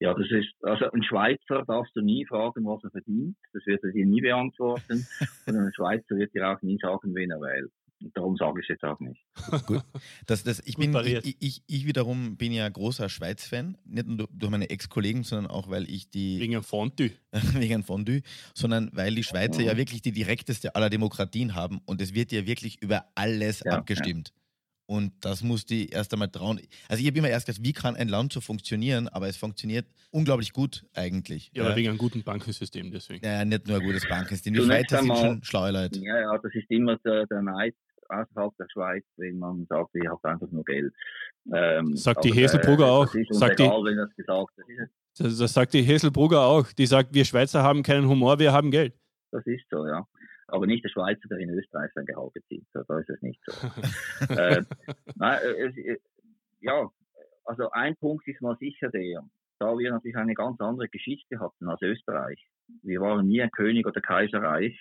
[0.01, 3.37] Ja, das ist, also ein Schweizer darfst du nie fragen, was er verdient.
[3.53, 5.07] Das wird er dir nie beantworten.
[5.47, 7.73] Und ein Schweizer wird dir auch nie sagen, wen er wählt.
[8.15, 9.25] Darum sage ich es jetzt auch nicht.
[9.67, 9.83] Gut.
[10.27, 13.77] Das, das, ich, bin, ich, ich, ich, wiederum bin ja großer Schweiz-Fan.
[13.85, 16.41] Nicht nur durch meine Ex-Kollegen, sondern auch, weil ich die.
[16.41, 17.11] Wegen Fondue.
[17.55, 18.23] wegen Fondue,
[18.55, 22.47] sondern weil die Schweizer ja wirklich die direkteste aller Demokratien haben und es wird ja
[22.47, 24.29] wirklich über alles ja, abgestimmt.
[24.35, 24.43] Ja.
[24.87, 26.61] Und das muss die erst einmal trauen.
[26.89, 29.87] Also ich habe immer erst gesagt, wie kann ein Land so funktionieren, aber es funktioniert
[30.11, 31.51] unglaublich gut eigentlich.
[31.55, 33.25] Ja, aber wegen einem guten Bankensystem deswegen.
[33.25, 34.53] Ja, nicht nur ein gutes Bankensystem.
[34.53, 36.01] Die Schweizer sind schon schlaue Leute.
[36.01, 37.75] Ja, ja, das ist immer der, der Neid
[38.13, 40.93] außerhalb der Schweiz, wenn man sagt, ich habe einfach nur Geld.
[41.53, 43.15] Ähm, sagt die Heselbrugger äh, auch.
[43.31, 46.71] sagt egal, die, das gesagt das, das, das sagt die Heselbrugger auch.
[46.73, 48.95] Die sagt, wir Schweizer haben keinen Humor, wir haben Geld.
[49.31, 50.07] Das ist so, ja.
[50.49, 52.67] Aber nicht der Schweizer, der in Österreich sein Gehalt bezieht.
[52.75, 53.53] Da ist es nicht so.
[54.35, 54.63] äh,
[55.17, 55.97] nein, äh,
[56.61, 56.91] ja,
[57.45, 59.25] also ein Punkt ist mal sicher der,
[59.59, 62.39] da wir natürlich eine ganz andere Geschichte hatten als Österreich.
[62.83, 64.79] Wir waren nie ein König oder Kaiserreich,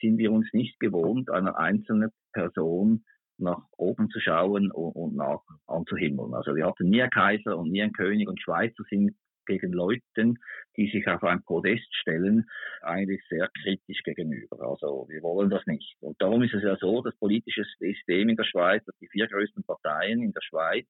[0.00, 3.04] sind wir uns nicht gewohnt, einer einzelnen Person
[3.38, 6.34] nach oben zu schauen und, und nach anzuhimmeln.
[6.34, 10.38] Also wir hatten nie einen Kaiser und nie einen König und Schweizer sind gegen Leuten,
[10.76, 12.48] die sich auf ein Podest stellen,
[12.82, 14.60] eigentlich sehr kritisch gegenüber.
[14.62, 15.96] Also wir wollen das nicht.
[16.00, 19.28] Und darum ist es ja so, das politische System in der Schweiz, dass die vier
[19.28, 20.86] größten Parteien in der Schweiz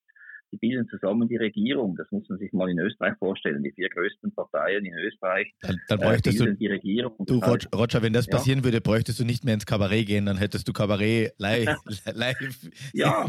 [0.53, 1.97] die bilden zusammen die Regierung.
[1.97, 3.63] Das muss man sich mal in Österreich vorstellen.
[3.63, 7.15] Die vier größten Parteien in Österreich dann, dann äh, bräuchtest bilden du, die Regierung.
[7.27, 8.65] Du, heißt, Roger, wenn das passieren ja.
[8.65, 11.77] würde, bräuchtest du nicht mehr ins Kabarett gehen, dann hättest du Kabarett live.
[12.13, 12.71] live.
[12.93, 13.27] ja,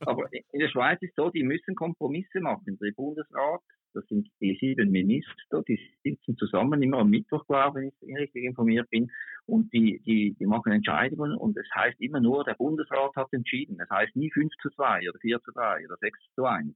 [0.00, 2.78] aber in der Schweiz ist so, die müssen Kompromisse machen.
[2.80, 3.60] Der Bundesrat
[3.94, 8.18] das sind die sieben Minister, die sitzen zusammen immer am Mittwoch, glaube ich, wenn ich
[8.18, 9.10] richtig informiert bin,
[9.46, 13.78] und die, die, die machen Entscheidungen und es heißt immer nur, der Bundesrat hat entschieden.
[13.80, 16.74] Es heißt nie 5 zu 2 oder 4 zu 3 oder 6 zu 1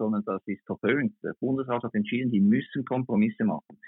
[0.00, 1.14] sondern das ist verpönt.
[1.22, 3.78] Der Bundesrat hat entschieden, die müssen Kompromisse machen.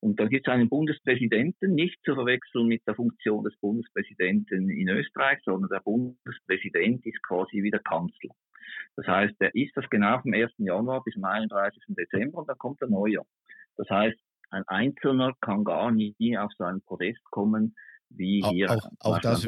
[0.00, 4.88] Und da gibt es einen Bundespräsidenten, nicht zu verwechseln mit der Funktion des Bundespräsidenten in
[4.90, 8.34] Österreich, sondern der Bundespräsident ist quasi wie der Kanzler.
[8.96, 10.52] Das heißt, er ist das genau vom 1.
[10.58, 11.82] Januar bis zum 31.
[11.88, 13.24] Dezember und dann kommt der Neujahr.
[13.78, 14.18] Das heißt,
[14.50, 17.74] ein Einzelner kann gar nie auf so ein Podest kommen,
[18.16, 18.70] wie hier.
[18.70, 19.46] Auch, auch, das,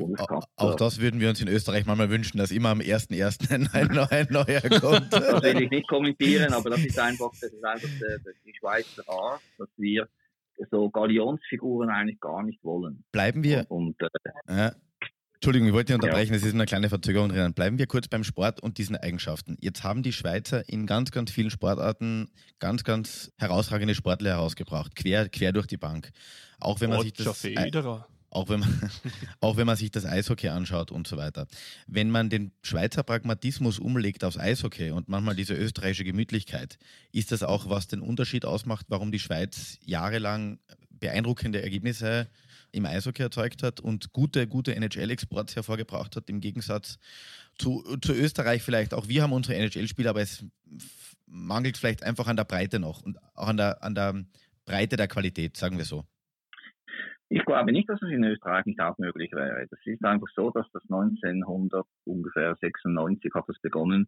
[0.56, 3.50] auch, das, würden wir uns in Österreich manchmal wünschen, dass immer am 1.1.
[3.50, 5.12] ein, ein neuer kommt.
[5.12, 7.88] das will ich nicht kommentieren, aber das ist einfach, das ist einfach
[8.44, 10.08] die Schweizer Art, dass wir
[10.70, 13.04] so Galionsfiguren eigentlich gar nicht wollen.
[13.12, 13.66] Bleiben wir.
[13.68, 14.08] Und, äh,
[14.48, 14.72] ja.
[15.34, 17.52] Entschuldigung, ich wollte nicht unterbrechen, es ist eine kleine Verzögerung drin.
[17.52, 19.58] Bleiben wir kurz beim Sport und diesen Eigenschaften.
[19.60, 25.28] Jetzt haben die Schweizer in ganz, ganz vielen Sportarten ganz, ganz herausragende Sportler herausgebracht, quer,
[25.28, 26.12] quer durch die Bank.
[26.60, 27.40] Auch wenn man sich das...
[27.40, 28.08] Federer.
[28.34, 28.90] Auch wenn, man,
[29.40, 31.46] auch wenn man sich das Eishockey anschaut und so weiter.
[31.86, 36.78] Wenn man den Schweizer Pragmatismus umlegt aufs Eishockey und manchmal diese österreichische Gemütlichkeit,
[37.12, 40.58] ist das auch, was den Unterschied ausmacht, warum die Schweiz jahrelang
[40.90, 42.28] beeindruckende Ergebnisse
[42.72, 46.98] im Eishockey erzeugt hat und gute, gute NHL-Exports hervorgebracht hat, im Gegensatz
[47.56, 48.94] zu, zu Österreich vielleicht.
[48.94, 50.44] Auch wir haben unsere NHL-Spieler, aber es
[51.26, 54.24] mangelt vielleicht einfach an der Breite noch und auch an der, an der
[54.64, 56.04] Breite der Qualität, sagen wir so.
[57.34, 59.66] Ich glaube nicht, dass es in Österreich nicht auch möglich wäre.
[59.68, 64.06] Das ist einfach so, dass das 1900 ungefähr 96 hat es begonnen,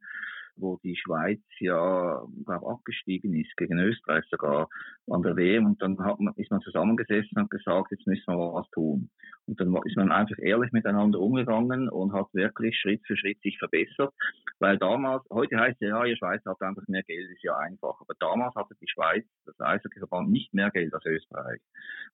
[0.56, 4.68] wo die Schweiz ja, glaube abgestiegen ist, gegen Österreich sogar
[5.08, 5.66] an der WM.
[5.66, 9.10] Und dann hat man, ist man zusammengesessen und gesagt, jetzt müssen wir was tun.
[9.46, 13.58] Und dann ist man einfach ehrlich miteinander umgegangen und hat wirklich Schritt für Schritt sich
[13.58, 14.12] verbessert.
[14.58, 18.00] Weil damals, heute heißt es ja, ihr Schweiz hat einfach mehr Geld, ist ja einfach.
[18.00, 21.60] Aber damals hatte die Schweiz, das Eishockeyverband, nicht mehr Geld als Österreich.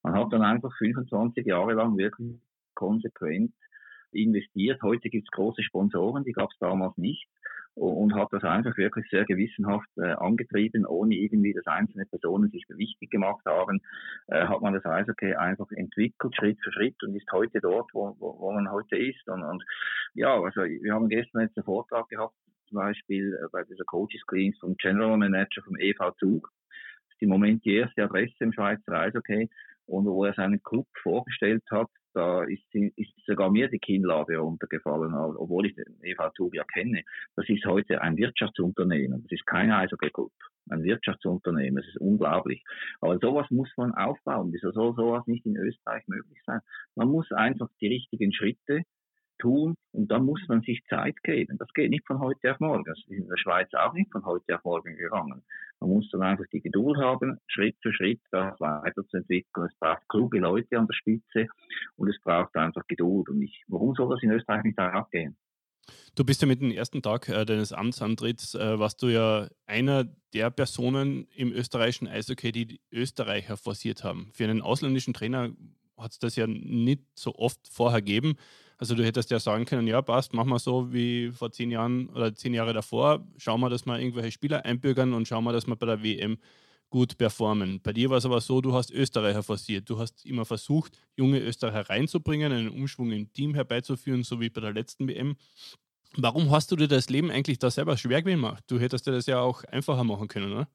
[0.03, 2.39] Man hat dann einfach 25 Jahre lang wirklich
[2.75, 3.53] konsequent
[4.13, 4.83] investiert.
[4.83, 7.29] Heute gibt es große Sponsoren, die gab es damals nicht
[7.75, 12.65] und hat das einfach wirklich sehr gewissenhaft äh, angetrieben, ohne irgendwie, dass einzelne Personen sich
[12.69, 13.81] wichtig gemacht haben,
[14.29, 18.15] äh, hat man das Eishockey einfach entwickelt, Schritt für Schritt und ist heute dort, wo,
[18.19, 19.27] wo, wo man heute ist.
[19.29, 19.65] Und, und
[20.15, 22.35] ja, also wir haben gestern jetzt einen Vortrag gehabt,
[22.69, 26.51] zum Beispiel äh, bei dieser Coaches Cleans vom General Manager vom EV Zug.
[26.69, 29.49] Das ist im Moment die erste Adresse im Schweizer Eishockey
[29.87, 35.15] und wo er seinen Club vorgestellt hat, da ist, ist sogar mir die Kinnlade runtergefallen,
[35.15, 37.03] obwohl ich den EV ja kenne.
[37.37, 39.23] Das ist heute ein Wirtschaftsunternehmen.
[39.23, 40.33] Das ist kein Eishockey-Club.
[40.71, 41.77] Ein Wirtschaftsunternehmen.
[41.77, 42.63] Das ist unglaublich.
[43.01, 44.53] Aber sowas muss man aufbauen.
[44.53, 46.61] Wieso soll sowas nicht in Österreich möglich sein?
[46.95, 48.83] Man muss einfach die richtigen Schritte
[49.43, 51.59] tun und dann muss man sich Zeit geben.
[51.59, 52.85] Das geht nicht von heute auf morgen.
[52.85, 55.43] Das ist in der Schweiz auch nicht von heute auf morgen gegangen.
[55.81, 59.67] Man muss dann einfach die Geduld haben, Schritt für Schritt das weiterzuentwickeln.
[59.67, 61.49] Es braucht kluge Leute an der Spitze
[61.97, 63.29] und es braucht einfach Geduld.
[63.29, 65.37] Und ich, warum soll das in Österreich nicht auch gehen?
[66.15, 70.05] Du bist ja mit dem ersten Tag äh, deines Amtsantritts, äh, warst du ja einer
[70.33, 74.31] der Personen im österreichischen Eishockey, die die Österreicher forciert haben.
[74.33, 75.51] Für einen ausländischen Trainer
[75.99, 78.37] hat es das ja nicht so oft vorher gegeben.
[78.83, 82.09] Also du hättest ja sagen können, ja passt, machen wir so wie vor zehn Jahren
[82.09, 85.69] oder zehn Jahre davor, schauen wir, dass wir irgendwelche Spieler einbürgern und schauen wir, dass
[85.69, 86.37] wir bei der WM
[86.91, 87.81] gut performen.
[87.81, 89.89] Bei dir war es aber so, du hast Österreicher forciert.
[89.89, 94.61] Du hast immer versucht, junge Österreicher reinzubringen, einen Umschwung im Team herbeizuführen, so wie bei
[94.61, 95.37] der letzten WM.
[96.17, 98.65] Warum hast du dir das Leben eigentlich da selber schwer gemacht?
[98.67, 100.69] Du hättest dir das ja auch einfacher machen können, oder?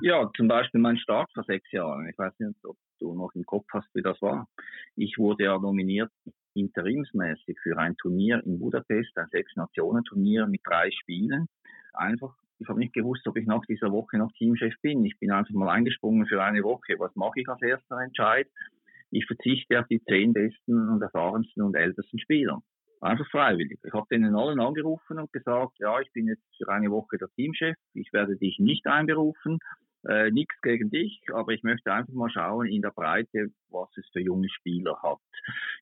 [0.00, 2.08] Ja, zum Beispiel mein Start vor sechs Jahren.
[2.08, 4.48] Ich weiß nicht, ob du noch im Kopf hast, wie das war.
[4.96, 6.10] Ich wurde ja nominiert
[6.54, 11.46] interimsmäßig für ein Turnier in Budapest, ein Sechs-Nationen-Turnier mit drei Spielen.
[11.92, 15.04] Einfach, ich habe nicht gewusst, ob ich nach dieser Woche noch Teamchef bin.
[15.04, 16.98] Ich bin einfach mal eingesprungen für eine Woche.
[16.98, 18.48] Was mache ich als erster Entscheid?
[19.10, 22.62] Ich verzichte auf die zehn besten und erfahrensten und ältesten Spieler.
[23.02, 23.80] Einfach freiwillig.
[23.84, 27.28] Ich habe denen allen angerufen und gesagt, ja, ich bin jetzt für eine Woche der
[27.36, 29.58] Teamchef, ich werde dich nicht einberufen
[30.08, 34.08] Äh, Nichts gegen dich, aber ich möchte einfach mal schauen in der Breite, was es
[34.12, 35.18] für junge Spieler hat.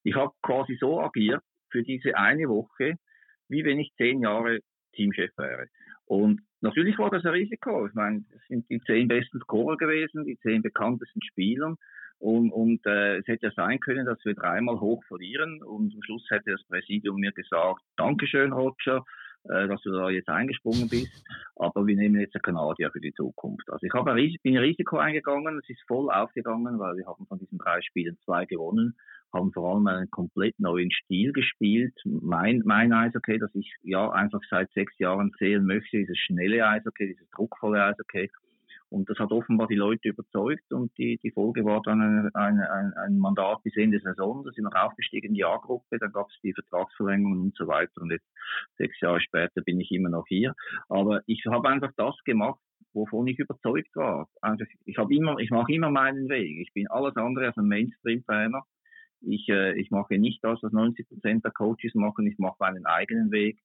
[0.04, 2.96] Ich habe quasi so agiert für diese eine Woche,
[3.48, 4.60] wie wenn ich zehn Jahre
[4.94, 5.68] Teamchef wäre.
[6.06, 7.86] Und natürlich war das ein Risiko.
[7.86, 11.76] Ich meine, es sind die zehn besten Scorer gewesen, die zehn bekanntesten Spieler.
[12.18, 16.02] Und, und äh, es hätte ja sein können, dass wir dreimal hoch verlieren und am
[16.02, 19.04] Schluss hätte das Präsidium mir gesagt, Dankeschön, Roger,
[19.44, 21.24] dass du da jetzt eingesprungen bist,
[21.56, 23.70] aber wir nehmen jetzt einen Kanadier für die Zukunft.
[23.70, 27.26] Also ich habe ein, bin ein Risiko eingegangen, es ist voll aufgegangen, weil wir haben
[27.26, 28.94] von diesen drei Spielen zwei gewonnen,
[29.32, 31.94] haben vor allem einen komplett neuen Stil gespielt.
[32.04, 37.06] Mein, mein Eishockey, das ich ja einfach seit sechs Jahren sehen möchte, dieses schnelle Eishockey,
[37.06, 38.30] dieses druckvolle Eishockey,
[38.90, 42.60] und das hat offenbar die Leute überzeugt und die, die Folge war dann ein, ein,
[42.60, 44.44] ein, ein Mandat bis Ende Saison.
[44.44, 48.00] Da sind noch aufgestiegen in die A-Gruppe, dann gab es die Vertragsverlängerung und so weiter.
[48.00, 48.26] Und jetzt
[48.78, 50.54] sechs Jahre später bin ich immer noch hier.
[50.88, 52.58] Aber ich habe einfach das gemacht,
[52.92, 54.28] wovon ich überzeugt war.
[54.40, 56.58] Also ich habe immer, ich mache immer meinen Weg.
[56.60, 58.64] Ich bin alles andere als ein Mainstream-Trainer.
[59.20, 62.26] Ich, äh, ich mache nicht das, was 90 Prozent der Coaches machen.
[62.26, 63.60] Ich mache meinen eigenen Weg.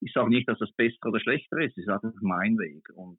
[0.00, 1.76] Ich sage nicht, dass das besser oder schlechter ist.
[1.76, 2.88] Es ist einfach mein Weg.
[2.94, 3.18] Und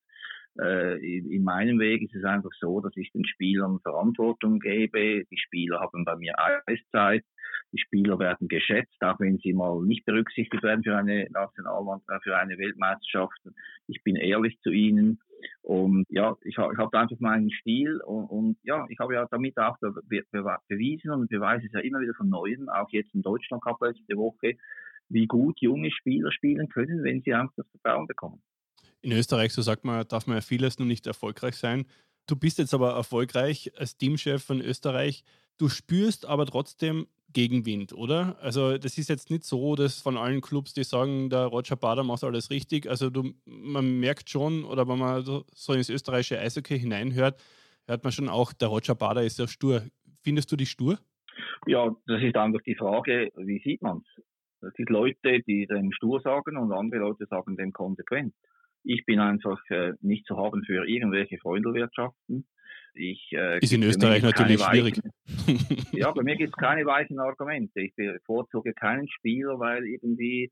[0.57, 5.23] in meinem Weg ist es einfach so, dass ich den Spielern Verantwortung gebe.
[5.25, 7.23] Die Spieler haben bei mir Eiszeit.
[7.71, 12.37] Die Spieler werden geschätzt, auch wenn sie mal nicht berücksichtigt werden für eine Nationalmannschaft, für
[12.37, 13.39] eine Weltmeisterschaft.
[13.87, 15.19] Ich bin ehrlich zu ihnen.
[15.61, 19.77] Und ja, ich, habe einfach meinen Stil und, und, ja, ich habe ja damit auch
[19.79, 20.23] be be
[20.67, 24.17] bewiesen und beweise es ja immer wieder von Neuem, auch jetzt im Deutschland Cup letzte
[24.17, 24.57] Woche,
[25.09, 28.41] wie gut junge Spieler spielen können, wenn sie einfach das Vertrauen bekommen
[29.01, 31.85] in Österreich, so sagt man, darf man ja vieles nur nicht erfolgreich sein.
[32.27, 35.23] Du bist jetzt aber erfolgreich als Teamchef von Österreich.
[35.57, 38.37] Du spürst aber trotzdem Gegenwind, oder?
[38.41, 42.03] Also das ist jetzt nicht so, dass von allen Clubs, die sagen, der Roger Bader
[42.03, 42.89] macht alles richtig.
[42.89, 47.41] Also du, man merkt schon, oder wenn man so ins österreichische Eishockey hineinhört,
[47.87, 49.83] hört man schon auch, der Roger Bader ist ja stur.
[50.23, 50.99] Findest du die stur?
[51.65, 54.23] Ja, das ist einfach die Frage, wie sieht man es?
[54.67, 58.33] Es gibt Leute, die dem stur sagen und andere Leute sagen dem konsequent.
[58.84, 62.46] Ich bin einfach äh, nicht zu haben für irgendwelche Freundelwirtschaften.
[62.94, 64.98] Ich, äh, ist in Österreich natürlich schwierig.
[64.98, 67.80] Weichen, ja, bei mir gibt es keine weichen Argumente.
[67.80, 70.52] Ich bevorzuge keinen Spieler, weil irgendwie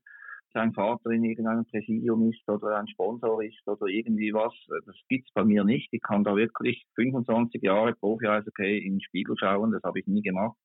[0.52, 4.54] sein Vater in irgendeinem Präsidium ist oder ein Sponsor ist oder irgendwie was.
[4.86, 5.88] Das gibt es bei mir nicht.
[5.92, 9.72] Ich kann da wirklich 25 Jahre profi okay, in den Spiegel schauen.
[9.72, 10.56] Das habe ich nie gemacht.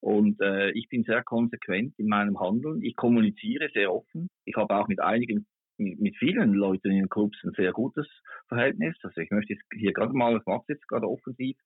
[0.00, 2.82] Und äh, ich bin sehr konsequent in meinem Handeln.
[2.82, 4.28] Ich kommuniziere sehr offen.
[4.44, 5.46] Ich habe auch mit einigen
[5.78, 8.06] mit vielen Leuten in den Clubs ein sehr gutes
[8.48, 8.96] Verhältnis.
[9.02, 11.56] Also ich möchte jetzt hier gerade mal, ich mache jetzt gerade offensiv,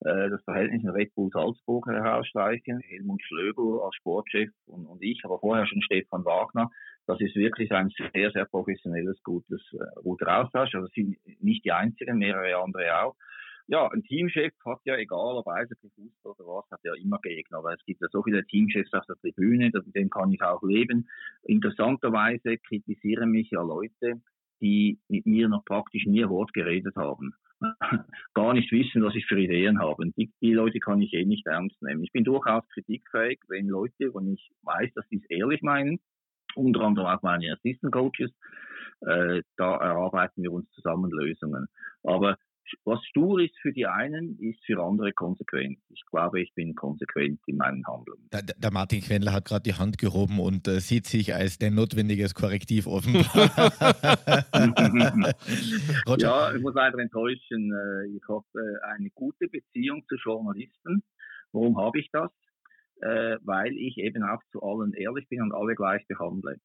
[0.00, 2.80] äh, das Verhältnis in Red Bull Salzburg herausstreichen.
[2.80, 6.70] Helmut Schlögl als Sportchef und, und ich, aber vorher schon Stefan Wagner.
[7.06, 10.74] Das ist wirklich ein sehr, sehr professionelles, gutes, äh, guter Austausch.
[10.74, 13.16] Also sind nicht die einzigen, mehrere andere auch
[13.68, 17.76] ja, ein Teamchef hat ja, egal ob Fußball oder was, hat ja immer Gegner, weil
[17.76, 21.08] es gibt ja so viele Teamchefs auf der Tribüne, mit dem kann ich auch leben.
[21.42, 24.20] Interessanterweise kritisieren mich ja Leute,
[24.60, 27.34] die mit mir noch praktisch nie ein Wort geredet haben.
[28.34, 30.10] Gar nicht wissen, was ich für Ideen habe.
[30.16, 32.04] Die, die Leute kann ich eh nicht ernst nehmen.
[32.04, 35.98] Ich bin durchaus kritikfähig, wenn Leute, und ich weiß, dass sie es ehrlich meinen,
[36.54, 38.30] unter anderem auch meine Assistant Coaches,
[39.00, 41.66] äh, da erarbeiten wir uns zusammen Lösungen.
[42.02, 42.36] Aber
[42.84, 45.78] was stur ist für die einen, ist für andere konsequent.
[45.90, 48.28] Ich glaube, ich bin konsequent in meinen Handlungen.
[48.32, 51.74] Der, der Martin Quendler hat gerade die Hand gehoben und äh, sieht sich als ein
[51.74, 53.26] notwendiges Korrektiv offenbar.
[56.18, 57.72] ja, ich muss leider enttäuschen.
[57.72, 61.02] Äh, ich habe äh, eine gute Beziehung zu Journalisten.
[61.52, 62.30] Warum habe ich das?
[63.00, 66.56] Äh, weil ich eben auch zu allen ehrlich bin und alle gleich behandle.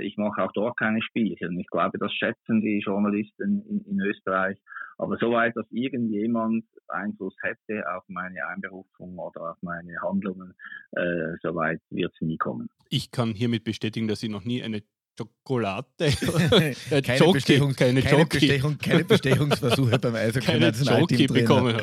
[0.00, 1.58] Ich mache auch dort keine Spielchen.
[1.58, 4.56] Ich glaube, das schätzen die Journalisten in, in Österreich.
[4.98, 10.54] Aber soweit, dass irgendjemand Einfluss hätte auf meine Einberufung oder auf meine Handlungen,
[10.92, 12.68] äh, soweit wird es nie kommen.
[12.88, 14.82] Ich kann hiermit bestätigen, dass ich noch nie eine
[15.18, 15.86] Schokolade.
[16.00, 21.76] äh, keine, Jockey, Bestechung, keine, keine, Bestechung, keine Bestechungsversuche beim Eishockey-Nationalteam bekommen.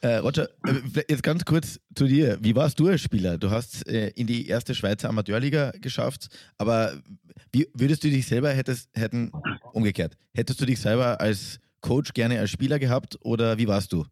[0.00, 2.38] Äh, Roger, äh, jetzt ganz kurz zu dir.
[2.40, 3.38] Wie warst du als Spieler?
[3.38, 7.00] Du hast äh, in die erste Schweizer Amateurliga geschafft, aber
[7.52, 9.30] wie würdest du dich selber hättest, hätten,
[9.72, 14.04] umgekehrt, hättest du dich selber als Coach gerne als Spieler gehabt oder wie warst du?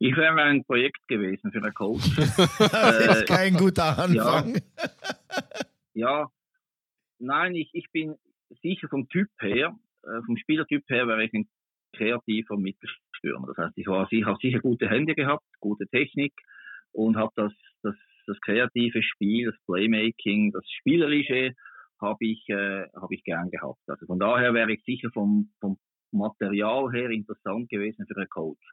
[0.00, 2.04] Ich wäre ein Projekt gewesen für einen Coach.
[2.16, 4.54] das ist äh, kein guter Anfang.
[5.94, 6.30] Ja, ja.
[7.18, 8.16] Nein, ich, ich bin
[8.62, 11.48] sicher vom Typ her, äh, vom Spielertyp her wäre ich ein
[11.94, 13.48] kreativer Mittelstürmer.
[13.48, 16.34] Das heißt, ich, ich habe sicher gute Hände gehabt, gute Technik
[16.92, 17.52] und habe das,
[17.82, 17.94] das,
[18.26, 21.54] das kreative Spiel, das Playmaking, das Spielerische
[22.00, 23.80] habe ich, äh, hab ich gern gehabt.
[23.86, 25.78] Also von daher wäre ich sicher vom, vom
[26.12, 28.64] Material her interessant gewesen für einen Coach.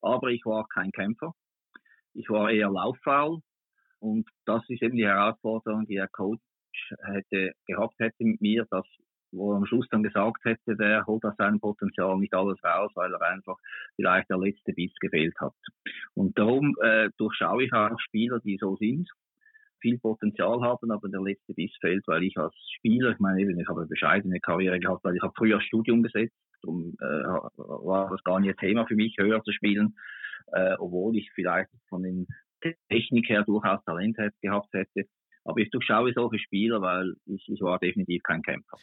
[0.00, 1.32] Aber ich war kein Kämpfer.
[2.14, 3.40] Ich war eher lauffaul.
[4.00, 6.40] Und das ist eben die Herausforderung, die der Coach
[7.04, 8.86] hätte gehabt hätte mit mir, dass
[9.32, 12.90] wo er am Schluss dann gesagt hätte, der holt aus seinem Potenzial nicht alles raus,
[12.94, 13.56] weil er einfach
[13.96, 15.54] vielleicht der letzte Biss gefehlt hat.
[16.14, 19.08] Und darum äh, durchschaue ich auch Spieler, die so sind,
[19.80, 23.58] viel Potenzial haben, aber der letzte Biss fehlt, weil ich als Spieler, ich meine eben,
[23.58, 28.10] ich habe eine bescheidene Karriere gehabt, weil ich habe früher Studium gesetzt, darum äh, war
[28.10, 29.94] das gar nicht Thema für mich, höher zu spielen,
[30.52, 32.26] äh, obwohl ich vielleicht von den
[32.88, 35.08] Technik her durchaus Talent gehabt hätte.
[35.48, 38.76] Aber ich durchschaue solche Spieler, weil ich, ich war definitiv kein Kämpfer.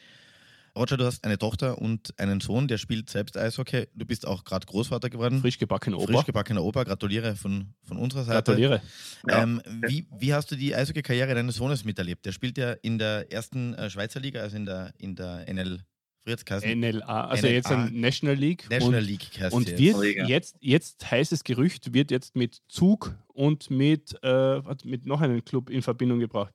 [0.76, 3.86] Roger, du hast eine Tochter und einen Sohn, der spielt selbst Eishockey.
[3.94, 5.40] Du bist auch gerade Großvater geworden.
[5.40, 6.12] Frisch gebackener Opa.
[6.12, 6.82] Frisch gebackener Opa.
[6.82, 8.50] Gratuliere von, von unserer Seite.
[8.50, 8.82] Gratuliere.
[9.28, 12.26] Ähm, wie, wie hast du die Eishockey-Karriere deines Sohnes miterlebt?
[12.26, 15.78] Der spielt ja in der ersten äh, Schweizer Liga, also in der, in der NL.
[16.26, 17.54] NLA, also NLA.
[17.54, 18.68] jetzt in National League.
[18.68, 23.70] National und, League heißt Und wird jetzt, jetzt heißes Gerücht, wird jetzt mit Zug und
[23.70, 26.52] mit, äh, mit noch einem Club in Verbindung gebracht.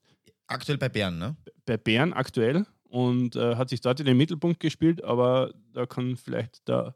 [0.48, 1.38] Aktuell bei Bern, ne?
[1.66, 6.18] Bei Bern aktuell und äh, hat sich dort in den Mittelpunkt gespielt, aber da kann
[6.18, 6.94] vielleicht der,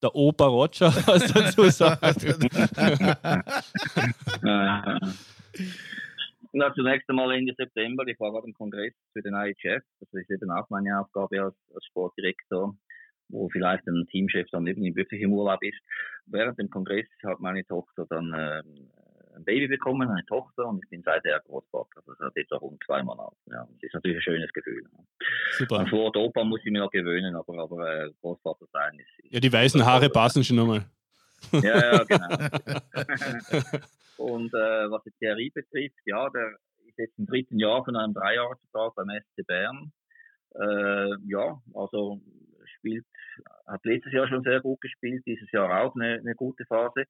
[0.00, 3.16] der Opa Roger was dazu sagen.
[6.58, 10.28] Na, zunächst einmal Ende September, ich war gerade im Kongress für den IHF, das ist
[10.28, 12.74] eben auch meine Aufgabe als, als Sportdirektor,
[13.28, 15.78] wo vielleicht ein Teamchef dann eben wirklich im Urlaub ist.
[16.26, 18.62] Während dem Kongress hat meine Tochter dann äh,
[19.36, 22.02] ein Baby bekommen, eine Tochter, und ich bin seither Großvater.
[22.04, 23.36] Das ist jetzt auch rund zwei Monate.
[23.46, 24.82] Ja, das ist natürlich ein schönes Gefühl.
[25.52, 25.78] Super.
[25.78, 29.32] An Wort Opa muss ich mir noch gewöhnen, aber, aber äh, Großvater sein ist, ist.
[29.32, 30.84] Ja, die weißen Haare passen schon nochmal.
[31.52, 32.26] Ja, ja, genau.
[34.18, 38.14] und äh, was die Theorie betrifft, ja, der ist jetzt im dritten Jahr von einem
[38.14, 39.92] Dreijahresvertrag beim SC Bern.
[40.54, 42.20] Äh, ja, also
[42.78, 43.06] spielt,
[43.66, 47.04] hat letztes Jahr schon sehr gut gespielt, dieses Jahr auch eine, eine gute Phase.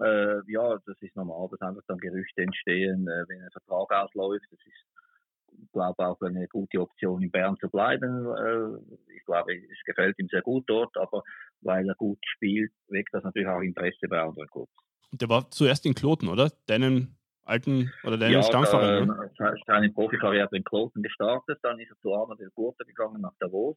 [0.00, 4.46] Äh, ja, das ist normal, dass einfach dann Gerüchte entstehen, äh, wenn ein Vertrag ausläuft.
[4.50, 8.26] Das ist, glaube, auch eine gute Option in Bern zu bleiben.
[8.26, 11.22] Äh, ich glaube, es gefällt ihm sehr gut dort, aber
[11.60, 14.72] weil er gut spielt, weckt das natürlich auch Interesse bei anderen Clubs.
[15.20, 16.50] Der war zuerst in Kloten, oder?
[16.66, 19.08] Deinen alten oder deinen ja, Stammverein?
[19.08, 19.54] Ja, ne?
[19.66, 23.76] seine Profikarriere in Kloten gestartet, dann ist er zu Arnold del Gurte gegangen nach Davos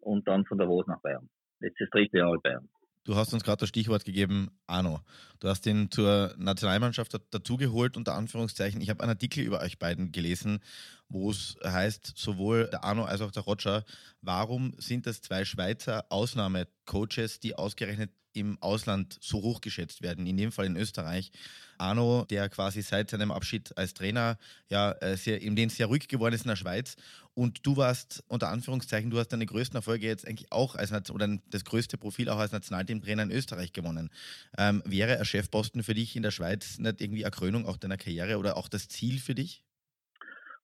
[0.00, 1.28] und dann von Davos nach Bern.
[1.60, 2.68] Jetzt das dritte Jahr in Bern.
[3.04, 5.00] Du hast uns gerade das Stichwort gegeben, Arno.
[5.40, 8.80] Du hast ihn zur Nationalmannschaft dazugeholt, unter Anführungszeichen.
[8.82, 10.60] Ich habe einen Artikel über euch beiden gelesen,
[11.10, 13.84] wo es heißt, sowohl der Arno als auch der Roger,
[14.22, 20.36] warum sind das zwei Schweizer Ausnahmecoaches, die ausgerechnet im Ausland so hoch geschätzt werden, in
[20.36, 21.32] dem Fall in Österreich.
[21.78, 26.08] Arno, der quasi seit seinem Abschied als Trainer ja äh, sehr, in den sehr ruhig
[26.08, 26.96] geworden ist in der Schweiz.
[27.34, 31.38] Und du warst unter Anführungszeichen, du hast deine größten Erfolge jetzt eigentlich auch als oder
[31.48, 34.10] das größte Profil auch als Nationalteamtrainer in Österreich gewonnen.
[34.58, 37.96] Ähm, wäre ein Chefposten für dich in der Schweiz nicht irgendwie eine Krönung auch deiner
[37.96, 39.64] Karriere oder auch das Ziel für dich?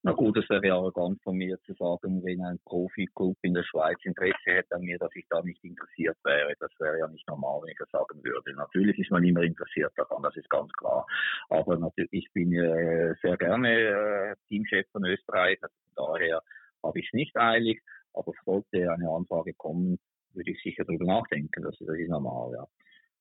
[0.06, 3.98] Na gut, es wäre arrogant von mir zu sagen, wenn ein Profi-Club in der Schweiz
[4.04, 6.54] Interesse hätte an mir, dass ich da nicht interessiert wäre.
[6.60, 8.54] Das wäre ja nicht normal, wenn ich das sagen würde.
[8.54, 11.08] Natürlich ist man immer interessiert daran, das ist ganz klar.
[11.48, 16.40] Aber natürlich, ich bin äh, sehr gerne äh, Teamchef von Österreich, also daher
[16.84, 17.82] habe ich es nicht eilig.
[18.12, 19.98] Aber sollte eine Anfrage kommen,
[20.34, 21.64] würde ich sicher darüber nachdenken.
[21.64, 22.64] Das, das ist normal, ja.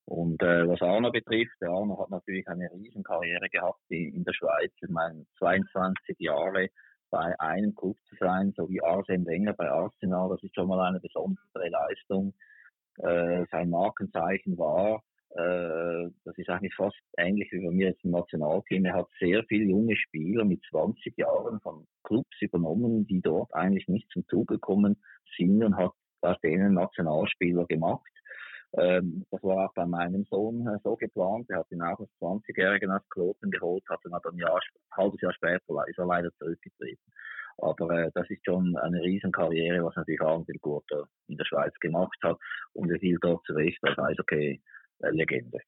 [0.06, 4.34] Und äh, was Arno betrifft, der Arno hat natürlich eine riesen Karriere gehabt in, der
[4.34, 4.72] Schweiz.
[4.82, 6.70] Ich meine, 22 Jahre
[7.10, 10.80] bei einem Club zu sein, so wie Arsene Wenger bei Arsenal, das ist schon mal
[10.80, 12.34] eine besondere Leistung.
[12.98, 18.12] Äh, sein Markenzeichen war, äh, das ist eigentlich fast ähnlich wie bei mir jetzt im
[18.12, 18.86] Nationalteam.
[18.86, 23.88] Er hat sehr viele junge Spieler mit 20 Jahren von Clubs übernommen, die dort eigentlich
[23.88, 24.98] nicht zum Zuge gekommen
[25.36, 25.92] sind und hat
[26.22, 28.15] aus denen Nationalspieler gemacht.
[28.78, 31.50] Ähm, das war auch bei meinem Sohn äh, so geplant.
[31.50, 34.98] Er hat ihn auch als 20-Jährigen aus Kloten geholt, hat dann aber ein, Jahr, ein
[34.98, 37.12] halbes Jahr später ist er leider zurückgetreten.
[37.58, 42.18] Aber äh, das ist schon eine Riesenkarriere, was natürlich Arnold Gurter in der Schweiz gemacht
[42.24, 42.38] hat.
[42.74, 45.60] Und er gilt dort zu Recht als Eishockey-Legende.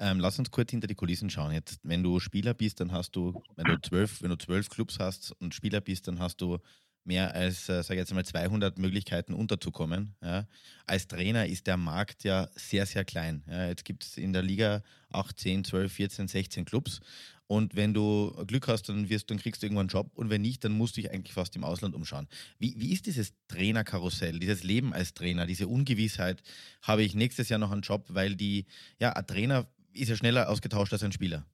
[0.00, 1.52] Ähm, lass uns kurz hinter die Kulissen schauen.
[1.52, 4.98] Jetzt, wenn du Spieler bist, dann hast du, wenn du zwölf, wenn du zwölf Clubs
[4.98, 6.58] hast und Spieler bist, dann hast du
[7.04, 10.14] mehr als, äh, sage ich jetzt mal, 200 Möglichkeiten unterzukommen.
[10.22, 10.46] Ja.
[10.86, 13.44] Als Trainer ist der Markt ja sehr, sehr klein.
[13.48, 13.66] Ja.
[13.66, 17.00] Jetzt gibt es in der Liga 8, 10, 12, 14, 16 Clubs.
[17.46, 20.10] Und wenn du Glück hast, dann, wirst, dann kriegst du irgendwann einen Job.
[20.14, 22.28] Und wenn nicht, dann musst du dich eigentlich fast im Ausland umschauen.
[22.58, 26.42] Wie, wie ist dieses Trainerkarussell, dieses Leben als Trainer, diese Ungewissheit?
[26.80, 28.06] Habe ich nächstes Jahr noch einen Job?
[28.08, 28.64] Weil die,
[28.98, 31.44] ja, ein Trainer ist ja schneller ausgetauscht als ein Spieler.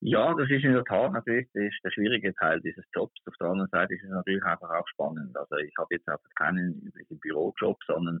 [0.00, 3.14] Ja, das ist in der Tat natürlich der, der schwierige Teil dieses Jobs.
[3.26, 5.36] Auf der anderen Seite ist es natürlich einfach auch spannend.
[5.36, 8.20] Also ich habe jetzt einfach keinen üblichen Bürojob, sondern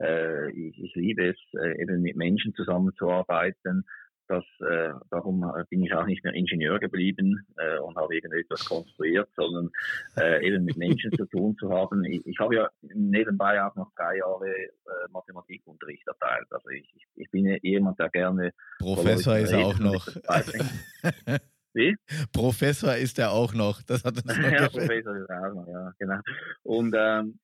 [0.00, 3.86] äh, ich, ich liebe es, äh, eben mit Menschen zusammenzuarbeiten,
[4.28, 9.28] das, äh, darum bin ich auch nicht mehr Ingenieur geblieben äh, und habe irgendetwas konstruiert,
[9.36, 9.70] sondern
[10.16, 12.04] äh, eben mit Menschen zu tun zu haben.
[12.04, 14.70] Ich, ich habe ja nebenbei auch noch drei Jahre äh,
[15.10, 16.46] Mathematikunterricht erteilt.
[16.50, 18.52] Also ich, ich, bin jemand, der gerne.
[18.78, 20.06] Professor ist er auch noch.
[21.74, 21.96] Wie?
[22.32, 23.82] Professor ist er auch noch.
[23.82, 26.20] Das hat uns noch ja, Professor ist er auch noch, ja, genau.
[26.62, 27.38] Und ähm,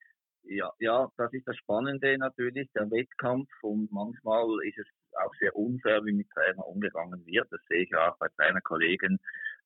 [0.45, 4.87] ja, ja, das ist das Spannende natürlich, der Wettkampf und manchmal ist es
[5.19, 7.47] auch sehr unfair, wie mit Trainer umgegangen wird.
[7.51, 9.19] Das sehe ich auch bei Trainerkollegen.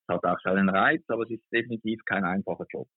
[0.07, 2.89] Es hat auch seinen Reiz, aber es ist definitiv kein einfacher Job.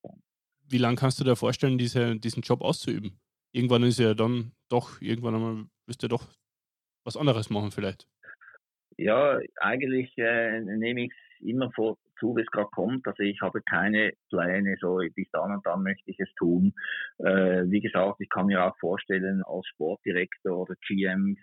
[0.69, 3.19] Wie lange kannst du dir vorstellen, diese, diesen Job auszuüben?
[3.53, 6.27] Irgendwann ist ja dann doch, irgendwann einmal wirst du doch
[7.05, 8.07] was anderes machen vielleicht.
[8.97, 13.07] Ja, eigentlich äh, nehme ich es immer vor, zu, wie es gerade kommt.
[13.07, 16.73] Also ich habe keine Pläne, so bis dann und dann möchte ich es tun.
[17.19, 21.37] Äh, wie gesagt, ich kann mir auch vorstellen, als Sportdirektor oder GM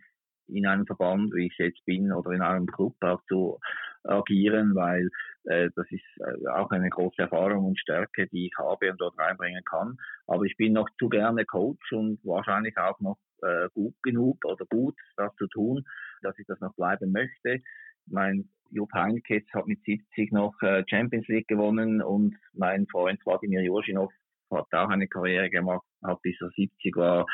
[0.48, 3.58] in einem Verband, wie ich jetzt bin, oder in einem Club auch zu
[4.04, 5.08] agieren, weil
[5.44, 9.18] äh, das ist äh, auch eine große Erfahrung und Stärke, die ich habe und dort
[9.18, 9.96] reinbringen kann.
[10.26, 14.64] Aber ich bin noch zu gerne Coach und wahrscheinlich auch noch äh, gut genug oder
[14.66, 15.84] gut, das zu tun,
[16.22, 17.62] dass ich das noch bleiben möchte.
[18.06, 23.62] Mein Jupp Heynckes hat mit 70 noch äh, Champions League gewonnen und mein Freund Vladimir
[23.62, 24.12] Jurschinov
[24.54, 27.26] hat auch eine Karriere gemacht, hat bis er 70 war.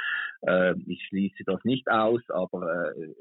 [0.43, 3.15] Äh, ich schließe das nicht aus, aber äh,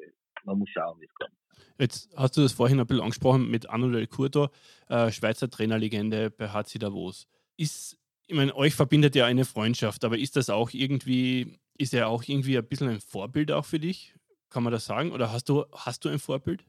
[0.43, 1.33] man muss schauen, wie es kommt.
[1.77, 4.49] Jetzt hast du das vorhin ein bisschen angesprochen mit Manuel Kurto,
[4.89, 7.27] äh, Schweizer Trainerlegende bei HC Davos.
[7.57, 7.97] Ist,
[8.27, 12.23] ich meine, euch verbindet ja eine Freundschaft, aber ist das auch irgendwie, ist er auch
[12.27, 14.13] irgendwie ein bisschen ein Vorbild auch für dich?
[14.49, 15.11] Kann man das sagen?
[15.11, 16.65] Oder hast du, hast du ein Vorbild?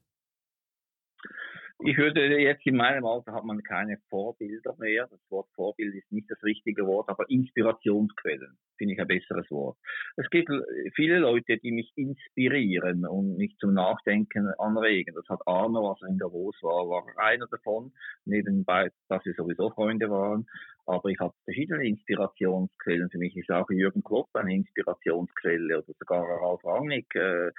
[1.83, 5.07] Ich würde jetzt in meinem Alter hat man keine Vorbilder mehr.
[5.11, 9.79] Das Wort Vorbild ist nicht das richtige Wort, aber Inspirationsquellen finde ich ein besseres Wort.
[10.17, 10.51] Es gibt
[10.95, 15.15] viele Leute, die mich inspirieren und mich zum Nachdenken anregen.
[15.15, 17.93] Das hat Arno, als er in Davos war, war einer davon.
[18.27, 20.47] Nebenbei, dass wir sowieso Freunde waren.
[20.91, 23.11] Aber ich habe verschiedene Inspirationsquellen.
[23.11, 27.53] Für mich ist auch Jürgen Klopp eine Inspirationsquelle oder sogar Ralf Rangnick, äh,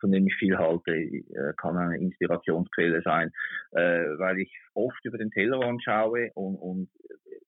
[0.00, 3.30] von dem ich viel halte, äh, kann eine Inspirationsquelle sein,
[3.72, 6.88] äh, weil ich oft über den Tellerrand schaue und, und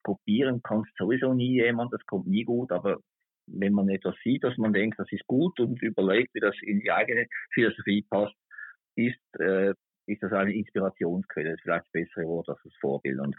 [0.02, 2.98] kopieren kannst sowieso nie jemand, das kommt nie gut, aber
[3.46, 6.80] wenn man etwas sieht, dass man denkt, das ist gut und überlegt, wie das in
[6.80, 8.34] die eigene Philosophie passt,
[8.96, 9.72] ist, äh,
[10.06, 13.18] ist das eine Inspirationsquelle, ist vielleicht das bessere Wort als das Vorbild.
[13.20, 13.36] Und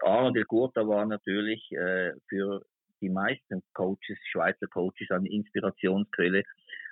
[0.00, 2.62] Arno Del Gurta war natürlich äh, für
[3.00, 6.42] die meisten Coaches, Schweizer Coaches, eine Inspirationsquelle,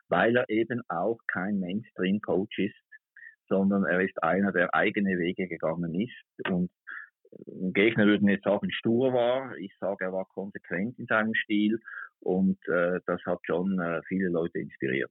[0.09, 2.75] weil er eben auch kein Mainstream-Coach ist,
[3.49, 6.71] sondern er ist einer, der eigene Wege gegangen ist und
[7.73, 9.57] Gegner würden jetzt sagen, stur war.
[9.57, 11.79] Ich sage, er war konsequent in seinem Stil
[12.21, 15.11] und äh, das hat schon äh, viele Leute inspiriert.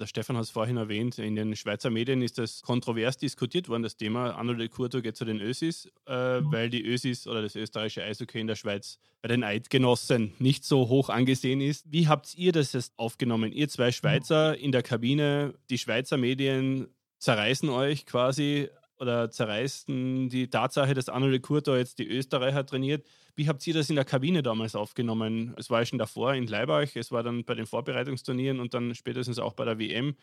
[0.00, 3.84] Der Stefan hat es vorhin erwähnt, in den Schweizer Medien ist das kontrovers diskutiert worden,
[3.84, 7.54] das Thema Arnold de Curto geht zu den Ösis, äh, weil die Ösis oder das
[7.54, 11.90] österreichische Eishockey in der Schweiz bei den Eidgenossen nicht so hoch angesehen ist.
[11.90, 13.52] Wie habt ihr das jetzt aufgenommen?
[13.52, 16.88] Ihr zwei Schweizer in der Kabine, die Schweizer Medien
[17.18, 18.68] zerreißen euch quasi
[18.98, 23.04] oder zerreißen die Tatsache, dass Arnold Kurto jetzt die Österreicher trainiert.
[23.36, 25.54] Wie habt ihr das in der Kabine damals aufgenommen?
[25.58, 29.38] Es war schon davor in Leibach, es war dann bei den Vorbereitungsturnieren und dann spätestens
[29.38, 30.16] auch bei der WM.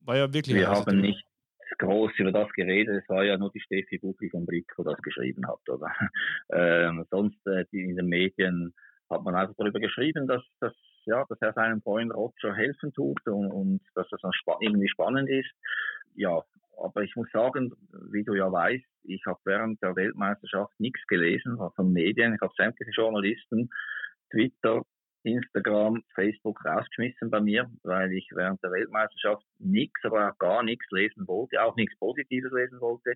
[0.00, 0.56] War ja wirklich.
[0.56, 1.24] Wir haben nicht
[1.78, 3.02] groß über das geredet.
[3.02, 5.68] Es war ja nur die Steffi Buchli von Blick, die das geschrieben hat.
[5.68, 5.90] Oder?
[6.54, 8.74] Ähm, sonst äh, in den Medien
[9.08, 10.74] hat man einfach darüber geschrieben, dass, dass,
[11.06, 14.20] ja, dass er seinem Freund Roger helfen tut und, und dass das
[14.60, 15.50] irgendwie spannend ist.
[16.14, 16.42] Ja,
[16.76, 17.72] aber ich muss sagen,
[18.10, 22.34] wie du ja weißt, ich habe während der Weltmeisterschaft nichts gelesen von Medien.
[22.34, 23.70] Ich habe sämtliche Journalisten,
[24.30, 24.82] Twitter,
[25.24, 30.86] Instagram, Facebook rausgeschmissen bei mir, weil ich während der Weltmeisterschaft nichts, aber auch gar nichts
[30.90, 33.12] lesen wollte, auch nichts Positives lesen wollte,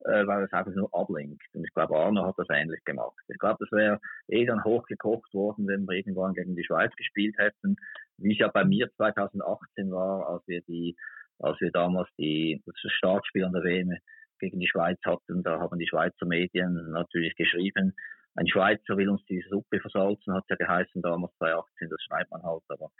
[0.00, 1.42] äh, weil es einfach nur ablenkt.
[1.54, 3.16] Und ich glaube, Arno hat das ähnlich gemacht.
[3.28, 7.36] Ich glaube, das wäre eh dann hochgekocht worden, wenn wir irgendwann gegen die Schweiz gespielt
[7.38, 7.76] hätten,
[8.18, 10.96] wie es ja bei mir 2018 war, als wir die
[11.38, 13.96] als wir damals die, das Startspiel an der WM
[14.38, 17.94] gegen die Schweiz hatten, da haben die Schweizer Medien natürlich geschrieben,
[18.36, 22.42] ein Schweizer will uns diese Suppe versalzen, hat ja geheißen damals 2018, das schreibt man
[22.42, 22.90] halt, aber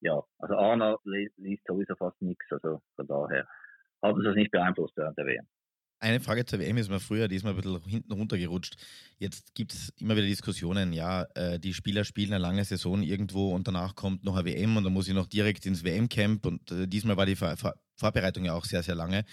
[0.00, 3.46] ja, also Arna liest sowieso fast nichts, also von daher
[4.02, 5.46] hat uns das nicht beeinflusst während der WM.
[6.02, 8.76] Eine Frage zur WM ist mir früher, die ist mal ein bisschen hinten runtergerutscht.
[9.18, 13.54] Jetzt gibt es immer wieder Diskussionen, ja, äh, die Spieler spielen eine lange Saison irgendwo
[13.54, 16.72] und danach kommt noch eine WM und dann muss ich noch direkt ins WM-Camp und
[16.72, 17.54] äh, diesmal war die Vor
[17.96, 19.24] Vorbereitung ja auch sehr, sehr lange.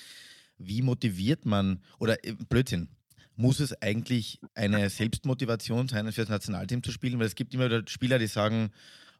[0.58, 2.90] wie motiviert man, oder äh, Blödsinn,
[3.38, 7.20] muss es eigentlich eine Selbstmotivation sein, für das Nationalteam zu spielen?
[7.20, 8.72] Weil es gibt immer wieder Spieler, die sagen,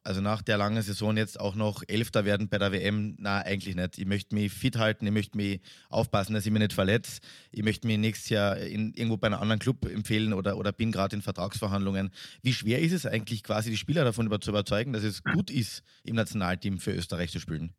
[0.08, 3.76] also nach der langen Saison jetzt auch noch Elfter werden bei der WM, na eigentlich
[3.76, 3.98] nicht.
[3.98, 7.20] Ich möchte mich fit halten, ich möchte mich aufpassen, dass ich mich nicht verletze.
[7.52, 10.92] Ich möchte mich nächstes Jahr in, irgendwo bei einem anderen Club empfehlen oder, oder bin
[10.92, 12.10] gerade in Vertragsverhandlungen.
[12.42, 15.84] Wie schwer ist es eigentlich quasi, die Spieler davon zu überzeugen, dass es gut ist,
[16.04, 17.74] im Nationalteam für Österreich zu spielen?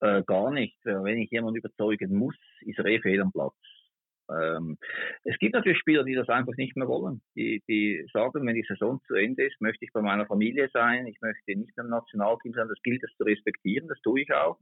[0.00, 0.76] Äh, gar nicht.
[0.82, 3.54] Wenn ich jemanden überzeugen muss, ist er eh fehl am Platz.
[4.40, 4.78] Ähm,
[5.24, 7.22] es gibt natürlich Spieler, die das einfach nicht mehr wollen.
[7.36, 11.06] Die, die sagen, wenn die Saison zu Ende ist, möchte ich bei meiner Familie sein,
[11.06, 12.68] ich möchte nicht beim Nationalteam sein.
[12.68, 14.58] Das gilt es zu respektieren, das tue ich auch.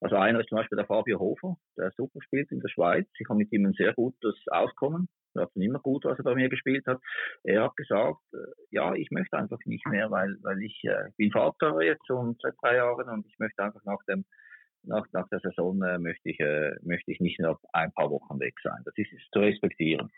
[0.00, 3.06] Also einer ist zum Beispiel der Fabio Hofer, der super spielt in der Schweiz.
[3.18, 5.08] Ich habe mit ihm ein sehr gutes Auskommen.
[5.34, 7.00] Er hat immer gut, was er bei mir gespielt hat.
[7.44, 8.38] Er hat gesagt, äh,
[8.70, 12.54] ja, ich möchte einfach nicht mehr, weil, weil ich äh, bin Vater jetzt schon seit
[12.62, 14.24] drei Jahren und ich möchte einfach nach dem
[14.82, 18.38] nach, nach der Saison äh, möchte, ich, äh, möchte ich nicht nur ein paar Wochen
[18.40, 18.82] weg sein.
[18.84, 20.10] Das ist, zu respektieren.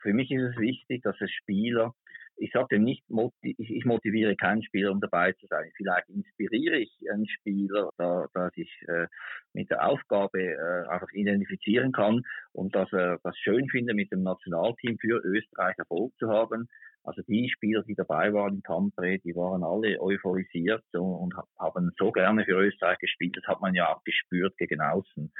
[0.00, 1.94] Für mich ist es wichtig, dass es Spieler,
[2.36, 3.04] ich sage nicht,
[3.42, 5.70] ich motiviere keinen Spieler, um dabei zu sein.
[5.76, 9.08] Vielleicht inspiriere ich einen Spieler, da, dass ich äh,
[9.52, 12.22] mit der Aufgabe äh, einfach identifizieren kann
[12.52, 16.66] und dass er das schön findet, mit dem Nationalteam für Österreich Erfolg zu haben
[17.02, 22.12] also die Spieler, die dabei waren in Tampere, die waren alle euphorisiert und, haben so
[22.12, 23.36] gerne für Österreich gespielt.
[23.36, 25.32] Das hat man ja auch gespürt gegen außen.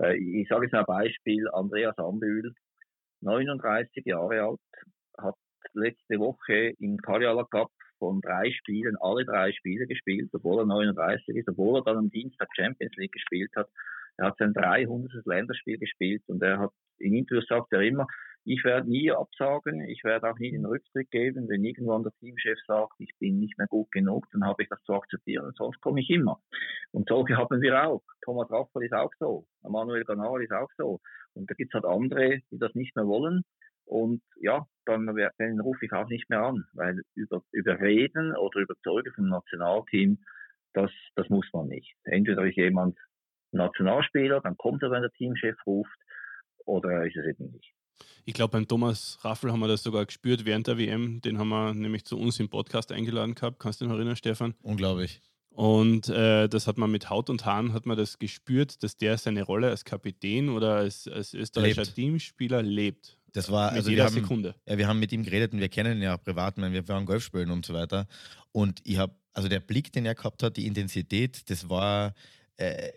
[0.00, 2.54] Äh, ich sage jetzt ein Beispiel, Andreas Ambühl,
[3.20, 4.60] 39 Jahre alt,
[5.18, 5.36] hat
[5.74, 11.36] letzte Woche im Karjala Cup von drei Spielen alle drei Spiele gespielt, obwohl er 39
[11.36, 13.68] ist, obwohl er dann am Dienstag Champions League gespielt hat.
[14.18, 15.26] Er hat sein 300.
[15.26, 18.06] Länderspiel gespielt und er hat in Interviews sagt er immer,
[18.46, 21.48] ich werde nie absagen, ich werde auch nie den Rücktritt geben.
[21.48, 24.80] Wenn irgendwann der Teamchef sagt, ich bin nicht mehr gut genug, dann habe ich das
[24.84, 26.40] zu akzeptieren, sonst komme ich immer.
[26.92, 28.04] Und solche haben wir auch.
[28.24, 31.00] Thomas Raffel ist auch so, Manuel Ganal ist auch so.
[31.34, 33.42] Und da gibt es halt andere, die das nicht mehr wollen.
[33.84, 39.12] Und ja, dann, dann rufe ich auch nicht mehr an, weil über, überreden oder überzeugen
[39.12, 40.18] vom Nationalteam,
[40.72, 41.96] das, das muss man nicht.
[42.04, 42.96] Entweder ist jemand
[43.50, 45.98] Nationalspieler, dann kommt er, wenn der Teamchef ruft,
[46.64, 47.75] oder er ist es eben nicht.
[48.24, 51.20] Ich glaube, beim Thomas Raffel haben wir das sogar gespürt während der WM.
[51.20, 53.60] Den haben wir nämlich zu uns im Podcast eingeladen gehabt.
[53.60, 54.54] Kannst du dich noch erinnern, Stefan?
[54.62, 55.20] Unglaublich.
[55.50, 59.16] Und äh, das hat man mit Haut und Haaren hat man das gespürt, dass der
[59.16, 61.94] seine Rolle als Kapitän oder als, als österreichischer lebt.
[61.94, 63.16] Teamspieler lebt.
[63.32, 64.54] Das war mit also jeder wir haben, Sekunde.
[64.66, 66.86] Ja, wir haben mit ihm geredet und wir kennen ihn ja auch privat, wenn wir
[66.88, 68.06] waren Golf spielen und so weiter.
[68.52, 72.14] Und ich habe, also der Blick, den er gehabt hat, die Intensität, das war
[72.58, 72.90] äh,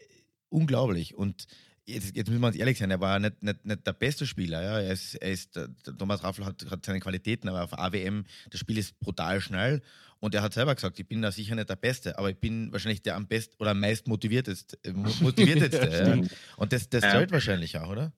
[0.50, 1.16] unglaublich.
[1.16, 1.45] Und
[1.90, 4.62] jetzt, jetzt müssen wir uns ehrlich sein, er war nicht, nicht, nicht der beste Spieler.
[4.62, 4.80] Ja.
[4.80, 5.60] Er ist, er ist,
[5.98, 9.82] Thomas Raffel hat, hat seine Qualitäten, aber auf AWM, das Spiel ist brutal schnell.
[10.20, 12.72] Und er hat selber gesagt, ich bin da sicher nicht der Beste, aber ich bin
[12.72, 14.78] wahrscheinlich der am besten oder am meist motivierteste.
[14.84, 16.38] Äh, motivierteste ja.
[16.58, 18.12] Und das, das zählt wahrscheinlich auch, oder?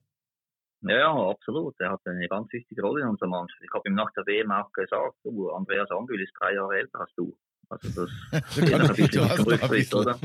[0.82, 1.76] Ja, absolut.
[1.78, 3.62] Er hat eine ganz wichtige Rolle in unserer Mannschaft.
[3.62, 7.00] Ich habe ihm nach der WM auch gesagt, du, Andreas Ambül ist drei Jahre älter
[7.00, 7.36] als du.
[7.72, 10.18] Also das ist ein bisschen Rückschritt, oder?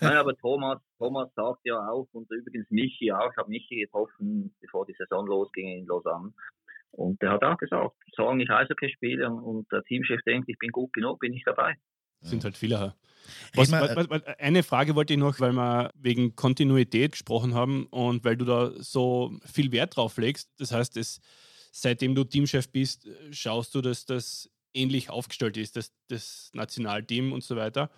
[0.00, 4.54] Nein, aber Thomas, Thomas sagt ja auch, und übrigens Michi auch, ich habe Michi getroffen,
[4.60, 6.32] bevor die Saison losging in Lausanne.
[6.92, 10.70] Und der hat auch gesagt, solange ich Eishockey spiele und der Teamchef denkt, ich bin
[10.70, 11.76] gut genug, bin ich dabei.
[12.22, 12.94] Sind halt viele.
[13.54, 18.44] Was, eine Frage wollte ich noch, weil wir wegen Kontinuität gesprochen haben und weil du
[18.44, 20.50] da so viel Wert drauf legst.
[20.58, 21.20] Das heißt, es,
[21.70, 27.42] seitdem du Teamchef bist, schaust du, dass das ähnlich aufgestellt ist, das, das Nationalteam und
[27.42, 27.90] so weiter.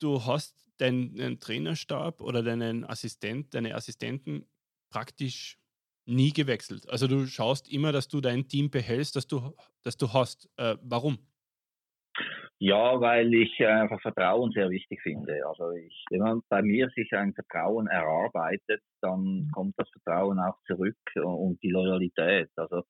[0.00, 4.46] Du hast deinen Trainerstab oder deinen Assistent, deine Assistenten
[4.90, 5.58] praktisch
[6.06, 6.88] nie gewechselt.
[6.88, 10.50] Also du schaust immer, dass du dein Team behältst, das du, das du hast.
[10.56, 11.18] Äh, warum?
[12.58, 15.46] Ja, weil ich einfach Vertrauen sehr wichtig finde.
[15.46, 20.56] Also ich, wenn man bei mir sich ein Vertrauen erarbeitet, dann kommt das Vertrauen auch
[20.66, 22.50] zurück und die Loyalität.
[22.56, 22.82] Also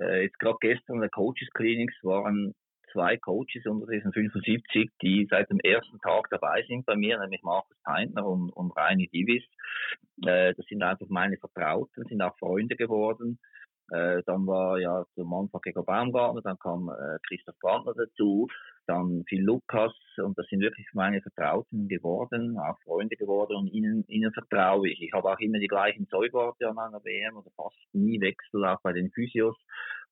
[0.00, 2.54] äh, jetzt gerade gestern der Coaches Clinics waren
[2.92, 7.42] zwei Coaches unter diesen 75, die seit dem ersten Tag dabei sind bei mir, nämlich
[7.42, 9.44] Markus Peintner und, und Reini Divis.
[10.24, 13.38] Äh, das sind einfach meine Vertrauten, sind auch Freunde geworden.
[13.90, 18.48] Äh, dann war ja zum Anfang Gregor Baumgartner, dann kam äh, Christoph Brandner dazu,
[18.86, 24.04] dann Phil Lukas und das sind wirklich meine Vertrauten geworden, auch Freunde geworden und ihnen,
[24.08, 25.02] ihnen vertraue ich.
[25.02, 28.80] Ich habe auch immer die gleichen Zeugworte an einer WM oder fast nie Wechsel, auch
[28.82, 29.56] bei den Physios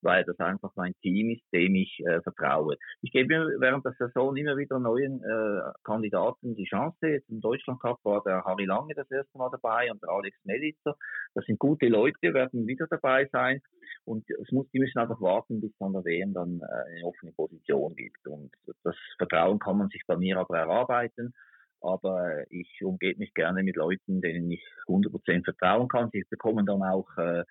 [0.02, 2.76] weil das einfach mein Team ist, dem ich äh, vertraue.
[3.02, 6.96] Ich gebe während der Saison immer wieder neuen äh, Kandidaten die Chance.
[7.06, 10.36] Jetzt im Deutschland Cup war der Harry Lange das erste Mal dabei und der Alex
[10.44, 10.96] Melitzer.
[11.34, 13.60] Das sind gute Leute, werden wieder dabei sein.
[14.04, 17.32] Und es muss, die müssen einfach warten, bis dann der WM dann äh, eine offene
[17.32, 18.26] Position gibt.
[18.26, 18.50] Und
[18.82, 21.34] das Vertrauen kann man sich bei mir aber erarbeiten.
[21.82, 26.10] aber ich umgebe mich gerne mit Leuten, denen ich 100% vertrauen kann.
[26.12, 27.44] Sie bekommen dann auch äh,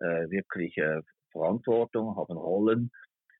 [0.00, 1.02] äh, wirklich äh,
[1.32, 2.90] Verantwortung, haben Rollen.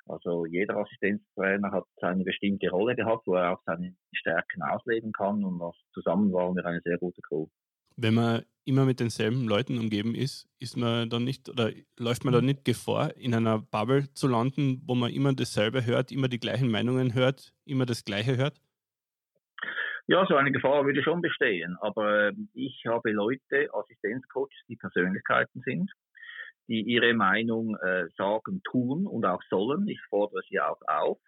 [0.06, 5.44] Also jeder Assistenztrainer hat seine bestimmte Rolle gehabt, wo er auch seine Stärken ausleben kann
[5.44, 5.60] und
[5.92, 7.46] zusammen waren wir eine sehr gute Crew.
[7.96, 12.32] Wenn man immer mit denselben Leuten umgeben ist, ist man dann nicht oder läuft man
[12.32, 16.38] dann nicht Gefahr, in einer Bubble zu landen, wo man immer dasselbe hört, immer die
[16.38, 18.60] gleichen Meinungen hört, immer das Gleiche hört?
[20.06, 21.76] Ja, so eine Gefahr würde schon bestehen.
[21.82, 25.90] Aber ähm, ich habe Leute, Assistenzcoaches, die Persönlichkeiten sind,
[26.68, 29.88] die ihre Meinung äh, sagen, tun und auch sollen.
[29.88, 31.18] Ich fordere sie auch auf.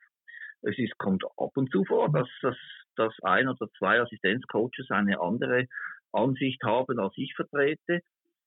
[0.63, 2.57] Es ist, kommt ab und zu vor, dass, dass,
[2.97, 5.67] dass ein oder zwei Assistenzcoaches eine andere
[6.13, 8.03] Ansicht haben, als ich vertrete.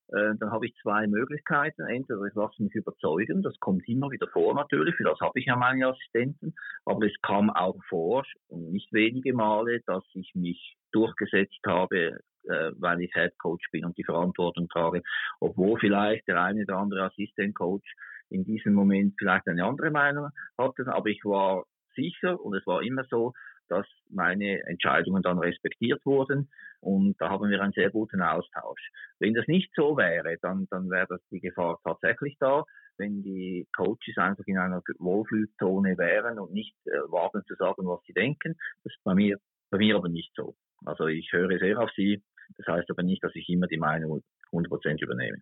[0.08, 1.82] Äh, dann habe ich zwei Möglichkeiten.
[1.82, 5.46] Entweder ich lasse mich überzeugen, das kommt immer wieder vor natürlich, für das habe ich
[5.46, 10.76] ja meine Assistenten, aber es kam auch vor, und nicht wenige Male, dass ich mich
[10.94, 15.02] durchgesetzt habe, äh, weil ich Head Coach bin und die Verantwortung trage,
[15.40, 17.94] obwohl vielleicht der eine oder andere Assistent Coach
[18.30, 21.64] in diesem Moment vielleicht eine andere Meinung hatte, aber ich war
[21.94, 23.32] sicher und es war immer so,
[23.68, 28.90] dass meine Entscheidungen dann respektiert wurden und da haben wir einen sehr guten Austausch.
[29.18, 32.64] Wenn das nicht so wäre, dann, dann wäre das die Gefahr tatsächlich da,
[32.98, 38.02] wenn die Coaches einfach in einer Wohlfühlzone wären und nicht äh, wagen zu sagen, was
[38.06, 38.54] sie denken.
[38.84, 39.38] Das ist bei mir,
[39.74, 40.56] bei mir aber nicht so.
[40.84, 42.22] Also ich höre sehr auf sie.
[42.56, 44.22] Das heißt aber nicht, dass ich immer die Meinung
[44.52, 45.38] 100% übernehme.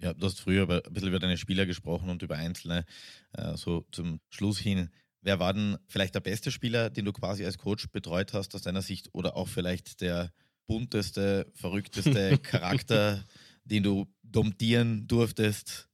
[0.00, 2.84] Ja, du hast früher ein bisschen über deine Spieler gesprochen und über einzelne,
[3.32, 4.90] äh, so zum Schluss hin.
[5.22, 8.62] Wer war denn vielleicht der beste Spieler, den du quasi als Coach betreut hast aus
[8.62, 10.30] deiner Sicht oder auch vielleicht der
[10.68, 13.24] bunteste, verrückteste Charakter,
[13.64, 15.88] den du domptieren durftest?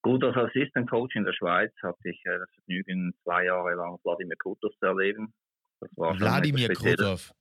[0.00, 3.98] Gut, als Assistant Coach in der Schweiz hatte ich äh, das Vergnügen, zwei Jahre lang
[4.04, 5.34] Wladimir Kutov zu erleben.
[5.84, 7.32] Das war Wladimir Kutov.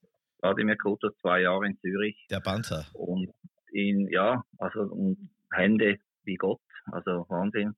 [0.41, 2.18] Wladimir Kutov, zwei Jahre in Zürich.
[2.30, 2.86] Der Panzer.
[2.94, 3.30] Und
[3.72, 5.16] ihn, ja, also
[5.52, 6.60] Hände wie Gott,
[6.91, 7.76] also Wahnsinn.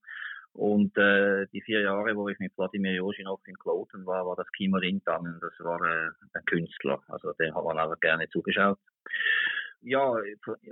[0.53, 4.49] Und äh, die vier Jahre, wo ich mit Vladimir Joschinov in Kloten war, war das
[4.53, 5.38] Kimo Rintanen.
[5.41, 7.01] Das war äh, ein Künstler.
[7.09, 8.80] Also den hat man aber gerne zugeschaut.
[9.88, 10.15] Ja,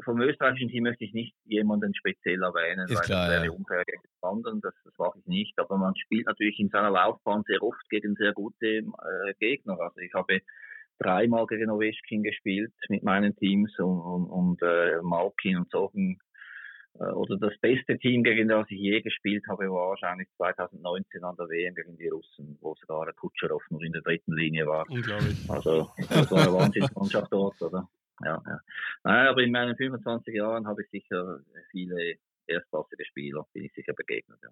[0.03, 3.51] vom österreichischen Team möchte ich nicht jemanden speziell erwähnen, Ist weil klar, das wäre ja.
[3.51, 5.59] unfair gegen anderen, das, das mache ich nicht.
[5.59, 9.79] Aber man spielt natürlich in seiner Laufbahn sehr oft gegen sehr gute äh, Gegner.
[9.79, 10.41] Also ich habe
[10.99, 17.03] dreimal gegen Ovechkin gespielt mit meinen Teams und, und, und äh, Malkin und so äh,
[17.03, 21.49] oder das beste Team, gegen das ich je gespielt habe, war wahrscheinlich 2019 an der
[21.49, 24.85] WM gegen die Russen, wo sogar der Kutscherow nur in der dritten Linie war.
[24.89, 25.49] Unglaublich.
[25.49, 27.87] Also, das war eine Wahnsinnsmannschaft dort, oder?
[28.21, 28.59] Ja, ja.
[29.03, 31.39] Nein, aber in meinen 25 Jahren habe ich sicher
[31.71, 32.15] viele
[32.47, 34.49] erstklassige Spieler, bin ich sicher begegnet, ja.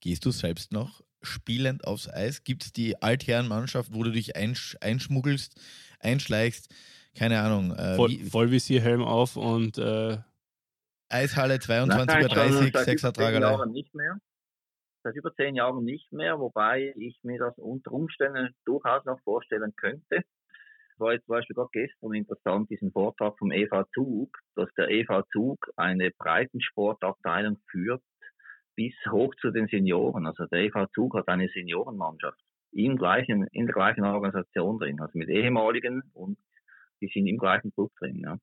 [0.00, 2.44] Gehst du selbst noch spielend aufs Eis?
[2.44, 5.60] Gibt es die Altherrenmannschaft, wo du dich einsch einschmuggelst,
[5.98, 6.72] einschleichst?
[7.16, 7.72] Keine Ahnung.
[7.72, 10.18] Äh, Voll, Vollvisierhelm auf und äh,
[11.08, 13.50] Eishalle 22 über 30, Sechsertragerlei.
[13.50, 14.18] Jahren nicht mehr.
[15.02, 19.74] Seit über zehn Jahren nicht mehr, wobei ich mir das unter Umständen durchaus noch vorstellen
[19.74, 20.22] könnte.
[20.98, 25.22] War jetzt zum Beispiel gerade gestern interessant, diesen Vortrag vom EV Zug, dass der EV
[25.32, 28.02] Zug eine Breitensportabteilung führt
[28.74, 30.26] bis hoch zu den Senioren.
[30.26, 32.38] Also der EV Zug hat eine Seniorenmannschaft
[32.72, 36.38] im gleichen, in der gleichen Organisation drin, also mit ehemaligen und
[37.00, 38.20] die sind im gleichen Club drin.
[38.20, 38.38] Ja.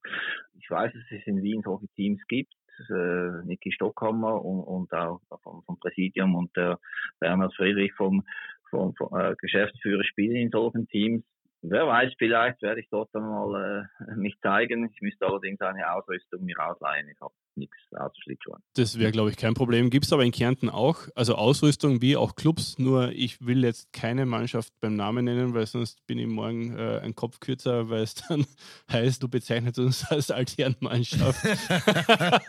[0.58, 2.52] Ich weiß, dass es in Wien solche Teams gibt,
[2.90, 6.78] äh, Niki Stockhammer und, und auch vom, vom Präsidium und der
[7.20, 8.24] Bernhard Friedrich vom,
[8.70, 11.24] vom, vom äh, Geschäftsführer spielen in solchen Teams.
[11.68, 14.88] Wer weiß, vielleicht werde ich dort dann mal äh, mich zeigen.
[14.94, 17.08] Ich müsste allerdings eine Ausrüstung mir ausleihen.
[17.08, 18.62] Ich habe nichts auszuschlittschuhen.
[18.76, 19.90] Das wäre, glaube ich, kein Problem.
[19.90, 23.92] Gibt es aber in Kärnten auch, also Ausrüstung wie auch Clubs, nur ich will jetzt
[23.92, 28.02] keine Mannschaft beim Namen nennen, weil sonst bin ich morgen äh, ein Kopf kürzer, weil
[28.02, 28.46] es dann
[28.92, 31.44] heißt, du bezeichnest uns als Altherrenmannschaft.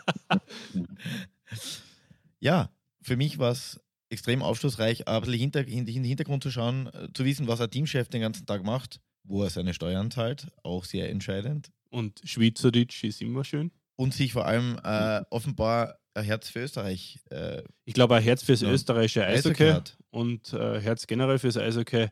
[2.38, 2.68] ja,
[3.02, 7.48] für mich war es extrem aufschlussreich, aber in den Hintergrund zu schauen, äh, zu wissen,
[7.48, 11.70] was ein Teamchef den ganzen Tag macht, wo er seine Steuern zahlt, auch sehr entscheidend.
[11.90, 13.70] Und Schweizerdeutsch ist immer schön.
[13.96, 17.18] Und sich vor allem äh, offenbar ein Herz für Österreich.
[17.30, 18.70] Äh, ich glaube, ein Herz fürs ja.
[18.70, 22.08] österreichische Eishockey, Eishockey und äh, Herz generell fürs Eishockey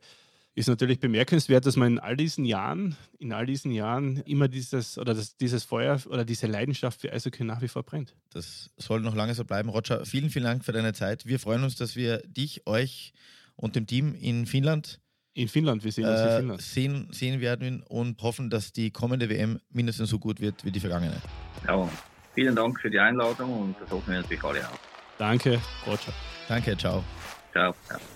[0.56, 4.96] ist natürlich bemerkenswert, dass man in all diesen Jahren, in all diesen Jahren immer dieses
[4.96, 8.16] oder das, dieses Feuer oder diese Leidenschaft für Eishockey nach wie vor brennt.
[8.30, 9.68] Das soll noch lange so bleiben.
[9.68, 11.26] Roger, vielen, vielen Dank für deine Zeit.
[11.26, 13.12] Wir freuen uns, dass wir dich, euch
[13.54, 14.98] und dem Team in Finnland
[15.36, 16.62] in Finnland, wir sehen uns äh, in Finnland.
[16.62, 20.80] Sehen, sehen werden und hoffen, dass die kommende WM mindestens so gut wird wie die
[20.80, 21.20] vergangene.
[21.68, 21.88] Ja,
[22.34, 24.78] vielen Dank für die Einladung und das hoffen wir natürlich alle auch.
[25.18, 26.12] Danke, Roger.
[26.48, 27.04] Danke, ciao.
[27.52, 27.74] Ciao.
[27.86, 28.15] ciao.